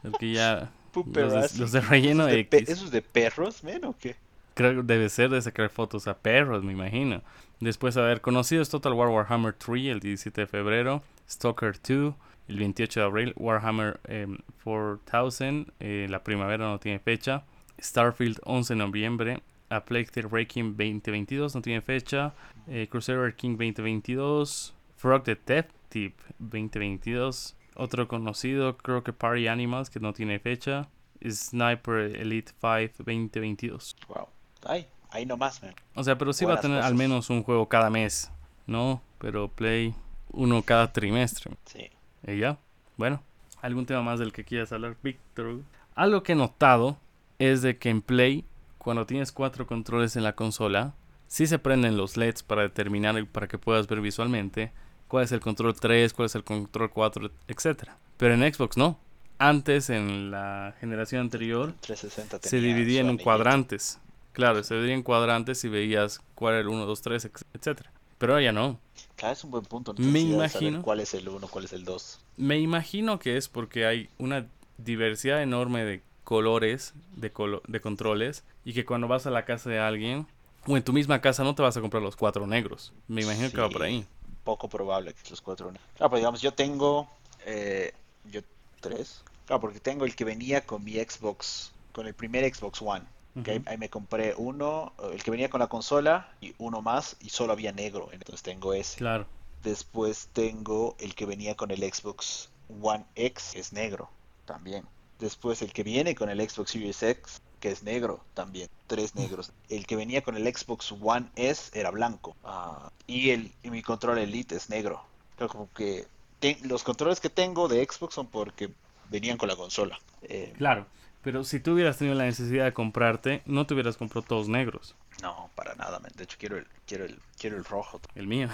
El 0.04 0.12
que 0.18 0.32
ya 0.32 0.54
los 0.60 0.70
de, 0.70 0.92
Puperazzi. 0.92 1.58
los 1.58 1.72
de 1.72 1.80
relleno 1.80 2.24
¿Esos 2.28 2.32
de 2.34 2.40
X. 2.40 2.68
¿Esos 2.68 2.90
de 2.90 3.02
perros, 3.02 3.64
men, 3.64 3.84
o 3.84 3.96
qué? 3.98 4.16
Creo 4.58 4.82
debe 4.82 5.08
ser 5.08 5.30
de 5.30 5.40
sacar 5.40 5.68
fotos 5.68 6.08
a 6.08 6.18
perros, 6.18 6.64
me 6.64 6.72
imagino. 6.72 7.22
Después, 7.60 7.96
a 7.96 8.02
ver, 8.02 8.20
conocidos 8.20 8.68
Total 8.68 8.92
War 8.92 9.08
Warhammer 9.08 9.52
3 9.52 9.86
el 9.86 10.00
17 10.00 10.40
de 10.40 10.46
febrero, 10.48 11.00
Stalker 11.30 11.80
2 11.80 12.12
el 12.48 12.58
28 12.58 12.98
de 12.98 13.06
abril, 13.06 13.34
Warhammer 13.36 14.00
em, 14.08 14.38
4000, 14.64 15.72
eh, 15.78 16.08
la 16.10 16.24
primavera 16.24 16.66
no 16.66 16.80
tiene 16.80 16.98
fecha, 16.98 17.44
Starfield 17.80 18.40
11 18.46 18.74
de 18.74 18.78
noviembre, 18.78 19.42
A 19.70 19.84
Plague 19.84 20.06
Tale 20.06 20.26
Requiem 20.28 20.70
2022 20.76 21.54
no 21.54 21.62
tiene 21.62 21.80
fecha, 21.80 22.34
eh, 22.66 22.88
Crusader 22.90 23.36
King 23.36 23.50
2022, 23.50 24.74
Frog 24.96 25.22
Detective 25.22 26.16
2022, 26.40 27.54
otro 27.76 28.08
conocido, 28.08 28.76
creo 28.76 29.04
que 29.04 29.12
Party 29.12 29.46
Animals 29.46 29.88
que 29.88 30.00
no 30.00 30.12
tiene 30.12 30.40
fecha, 30.40 30.88
Sniper 31.24 32.16
Elite 32.16 32.50
5 32.60 33.04
2022. 33.04 33.94
Wow. 34.08 34.37
Ay, 34.68 34.86
ahí 35.10 35.26
nomás, 35.26 35.62
man. 35.62 35.74
O 35.94 36.04
sea, 36.04 36.16
pero 36.16 36.32
sí 36.32 36.44
va 36.44 36.54
a 36.54 36.60
tener 36.60 36.82
al 36.82 36.94
menos 36.94 37.30
un 37.30 37.42
juego 37.42 37.68
cada 37.68 37.90
mes, 37.90 38.30
¿no? 38.66 39.02
Pero 39.18 39.48
Play 39.48 39.94
uno 40.30 40.62
cada 40.62 40.92
trimestre. 40.92 41.56
Sí. 41.64 41.90
¿Y 42.26 42.38
ya? 42.38 42.58
Bueno, 42.96 43.22
¿algún 43.62 43.86
tema 43.86 44.02
más 44.02 44.18
del 44.18 44.32
que 44.32 44.44
quieras 44.44 44.70
hablar, 44.72 44.96
Víctor? 45.02 45.62
Algo 45.94 46.22
que 46.22 46.32
he 46.32 46.36
notado 46.36 46.98
es 47.38 47.62
de 47.62 47.78
que 47.78 47.88
en 47.88 48.02
Play, 48.02 48.44
cuando 48.76 49.06
tienes 49.06 49.32
cuatro 49.32 49.66
controles 49.66 50.16
en 50.16 50.22
la 50.22 50.34
consola, 50.34 50.94
sí 51.28 51.46
se 51.46 51.58
prenden 51.58 51.96
los 51.96 52.16
LEDs 52.16 52.42
para 52.42 52.62
determinar 52.62 53.18
y 53.18 53.24
para 53.24 53.48
que 53.48 53.58
puedas 53.58 53.86
ver 53.86 54.00
visualmente 54.00 54.70
cuál 55.08 55.24
es 55.24 55.32
el 55.32 55.40
control 55.40 55.74
3, 55.74 56.12
cuál 56.12 56.26
es 56.26 56.34
el 56.34 56.44
control 56.44 56.90
4, 56.90 57.30
etcétera. 57.48 57.96
Pero 58.16 58.34
en 58.34 58.52
Xbox 58.52 58.76
no. 58.76 58.98
Antes, 59.38 59.88
en 59.88 60.32
la 60.32 60.74
generación 60.80 61.22
anterior, 61.22 61.72
360 61.80 62.40
se 62.48 62.60
dividía 62.60 63.00
en 63.00 63.16
cuadrantes. 63.18 64.00
Claro, 64.32 64.62
se 64.62 64.74
dividía 64.74 64.94
en 64.94 65.02
cuadrantes 65.02 65.64
y 65.64 65.68
veías 65.68 66.20
cuál 66.34 66.54
era 66.54 66.60
el 66.62 66.68
1, 66.68 66.86
2, 66.86 67.02
3, 67.02 67.30
etcétera. 67.54 67.90
Pero 68.18 68.32
ahora 68.34 68.44
ya 68.44 68.52
no. 68.52 68.78
Claro, 69.16 69.32
es 69.32 69.44
un 69.44 69.50
buen 69.50 69.64
punto. 69.64 69.94
Me 69.94 70.04
de 70.04 70.20
saber 70.20 70.34
imagino. 70.34 70.82
cuál 70.82 71.00
es 71.00 71.14
el 71.14 71.28
1, 71.28 71.48
cuál 71.48 71.64
es 71.64 71.72
el 71.72 71.84
2. 71.84 72.20
Me 72.36 72.58
imagino 72.58 73.18
que 73.18 73.36
es 73.36 73.48
porque 73.48 73.86
hay 73.86 74.08
una 74.18 74.46
diversidad 74.76 75.42
enorme 75.42 75.84
de 75.84 76.02
colores, 76.24 76.94
de, 77.16 77.32
colo- 77.32 77.62
de 77.66 77.80
controles, 77.80 78.44
y 78.64 78.74
que 78.74 78.84
cuando 78.84 79.08
vas 79.08 79.26
a 79.26 79.30
la 79.30 79.44
casa 79.44 79.70
de 79.70 79.78
alguien, 79.78 80.26
o 80.66 80.76
en 80.76 80.82
tu 80.84 80.92
misma 80.92 81.20
casa, 81.20 81.42
no 81.44 81.54
te 81.54 81.62
vas 81.62 81.76
a 81.76 81.80
comprar 81.80 82.02
los 82.02 82.16
cuatro 82.16 82.46
negros. 82.46 82.92
Me 83.08 83.22
imagino 83.22 83.50
que 83.50 83.60
va 83.60 83.70
por 83.70 83.82
ahí. 83.82 84.04
Poco 84.44 84.68
probable 84.68 85.14
que 85.14 85.30
los 85.30 85.40
cuatro. 85.40 85.72
Claro, 85.96 86.10
pues 86.10 86.20
digamos, 86.20 86.40
yo 86.42 86.52
tengo. 86.52 87.08
eh, 87.46 87.92
yo 88.30 88.40
tres. 88.80 89.22
Claro, 89.46 89.60
porque 89.60 89.80
tengo 89.80 90.04
el 90.04 90.14
que 90.14 90.24
venía 90.24 90.64
con 90.66 90.84
mi 90.84 90.94
Xbox. 90.94 91.72
Con 91.92 92.06
el 92.06 92.14
primer 92.14 92.52
Xbox 92.54 92.82
One. 92.82 93.04
Que 93.44 93.62
ahí, 93.66 93.78
me 93.78 93.88
compré 93.88 94.34
uno. 94.36 94.92
El 95.12 95.22
que 95.22 95.30
venía 95.30 95.48
con 95.50 95.60
la 95.60 95.68
consola. 95.68 96.32
Y 96.40 96.54
uno 96.58 96.82
más. 96.82 97.16
Y 97.20 97.28
solo 97.30 97.52
había 97.52 97.72
negro. 97.72 98.08
Entonces 98.12 98.42
tengo 98.42 98.74
ese. 98.74 98.98
Claro. 98.98 99.26
Después 99.62 100.28
tengo 100.32 100.94
el 100.98 101.14
que 101.14 101.26
venía 101.26 101.56
con 101.56 101.70
el 101.70 101.80
Xbox 101.82 102.48
One 102.82 103.04
X, 103.16 103.50
que 103.54 103.60
es 103.60 103.72
negro, 103.72 104.08
también. 104.44 104.84
Después 105.18 105.62
el 105.62 105.72
que 105.72 105.82
viene 105.82 106.14
con 106.14 106.30
el 106.30 106.48
Xbox 106.48 106.70
Series 106.70 107.02
X, 107.02 107.40
que 107.58 107.70
es 107.70 107.82
negro, 107.82 108.20
también. 108.34 108.68
Tres 108.86 109.14
negros. 109.16 109.50
El 109.68 109.84
que 109.86 109.96
venía 109.96 110.22
con 110.22 110.36
el 110.36 110.44
Xbox 110.46 110.92
One 110.92 111.28
S 111.34 111.76
era 111.78 111.90
blanco. 111.90 112.36
Ah, 112.44 112.90
y, 113.08 113.30
el, 113.30 113.52
y 113.64 113.70
mi 113.70 113.82
control 113.82 114.18
Elite 114.18 114.54
es 114.54 114.70
negro. 114.70 115.02
Creo 115.36 115.48
como 115.48 115.68
que 115.72 116.06
te- 116.38 116.58
los 116.62 116.84
controles 116.84 117.18
que 117.20 117.30
tengo 117.30 117.66
de 117.66 117.84
Xbox 117.84 118.14
son 118.14 118.28
porque 118.28 118.70
venían 119.10 119.38
con 119.38 119.48
la 119.48 119.56
consola. 119.56 119.98
Eh, 120.22 120.54
Claro. 120.56 120.86
Pero 121.22 121.44
si 121.44 121.60
tú 121.60 121.72
hubieras 121.72 121.98
tenido 121.98 122.16
la 122.16 122.24
necesidad 122.24 122.64
de 122.64 122.72
comprarte, 122.72 123.42
no 123.44 123.66
te 123.66 123.74
hubieras 123.74 123.96
comprado 123.96 124.26
todos 124.26 124.48
negros. 124.48 124.94
no, 125.22 125.50
para 125.54 125.74
nada, 125.74 125.98
man. 125.98 126.12
De 126.16 126.24
hecho, 126.24 126.36
quiero 126.38 126.56
el, 126.56 126.66
quiero 126.86 127.04
el, 127.04 127.18
quiero 127.38 127.56
el 127.56 127.64
rojo. 127.64 128.00
El 128.14 128.26
mío. 128.26 128.48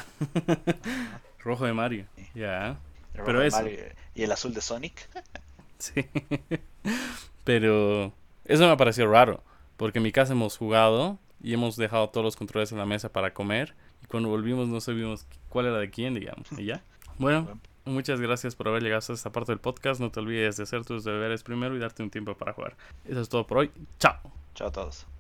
Rojo 1.39 1.67
de 1.67 1.75
Mario. 1.75 2.07
Ya. 2.35 2.79
Pero 3.13 3.43
eso. 3.43 3.59
Mario 3.59 3.85
y 4.15 4.23
el 4.23 4.33
azul 4.33 4.55
de 4.55 4.61
Sonic. 4.61 5.09
Sí. 5.77 6.07
Pero 7.43 8.15
eso 8.47 8.69
me 8.69 8.77
pareció 8.77 9.11
raro. 9.11 9.43
Porque 9.77 9.99
en 9.99 10.05
mi 10.05 10.13
casa 10.13 10.33
hemos 10.33 10.57
jugado 10.57 11.19
y 11.43 11.53
hemos 11.53 11.77
dejado 11.77 12.09
todos 12.09 12.25
los 12.25 12.37
controles 12.37 12.73
en 12.73 12.79
la 12.79 12.87
mesa 12.87 13.13
para 13.13 13.35
comer. 13.35 13.75
Y 14.03 14.07
cuando 14.07 14.31
volvimos 14.31 14.69
no 14.69 14.81
sabíamos 14.81 15.27
cuál 15.51 15.67
era 15.67 15.79
de 15.79 15.91
quién, 15.91 16.15
digamos. 16.15 16.47
Y 16.57 16.67
ya. 16.67 16.83
Bueno, 17.19 17.61
muchas 17.85 18.21
gracias 18.21 18.57
por 18.57 18.69
haber 18.69 18.83
llegado 18.83 18.99
hasta 18.99 19.13
esta 19.13 19.33
parte 19.33 19.53
del 19.53 19.61
podcast. 19.61 20.01
No 20.01 20.11
te 20.11 20.21
olvides 20.21 20.57
de 20.57 20.65
hacer 20.65 20.85
tus 20.85 21.05
deberes 21.05 21.43
primero 21.43 21.77
y 21.77 21.79
darte 21.79 22.03
un 22.03 22.11
tiempo 22.11 22.37
para 22.37 22.53
jugar. 22.53 22.77
Eso 23.05 23.21
es 23.21 23.29
todo 23.29 23.47
por 23.47 23.59
hoy. 23.59 23.71
Chao. 23.99 24.19
Chao 24.55 24.69
a 24.69 24.73
todos. 24.73 25.14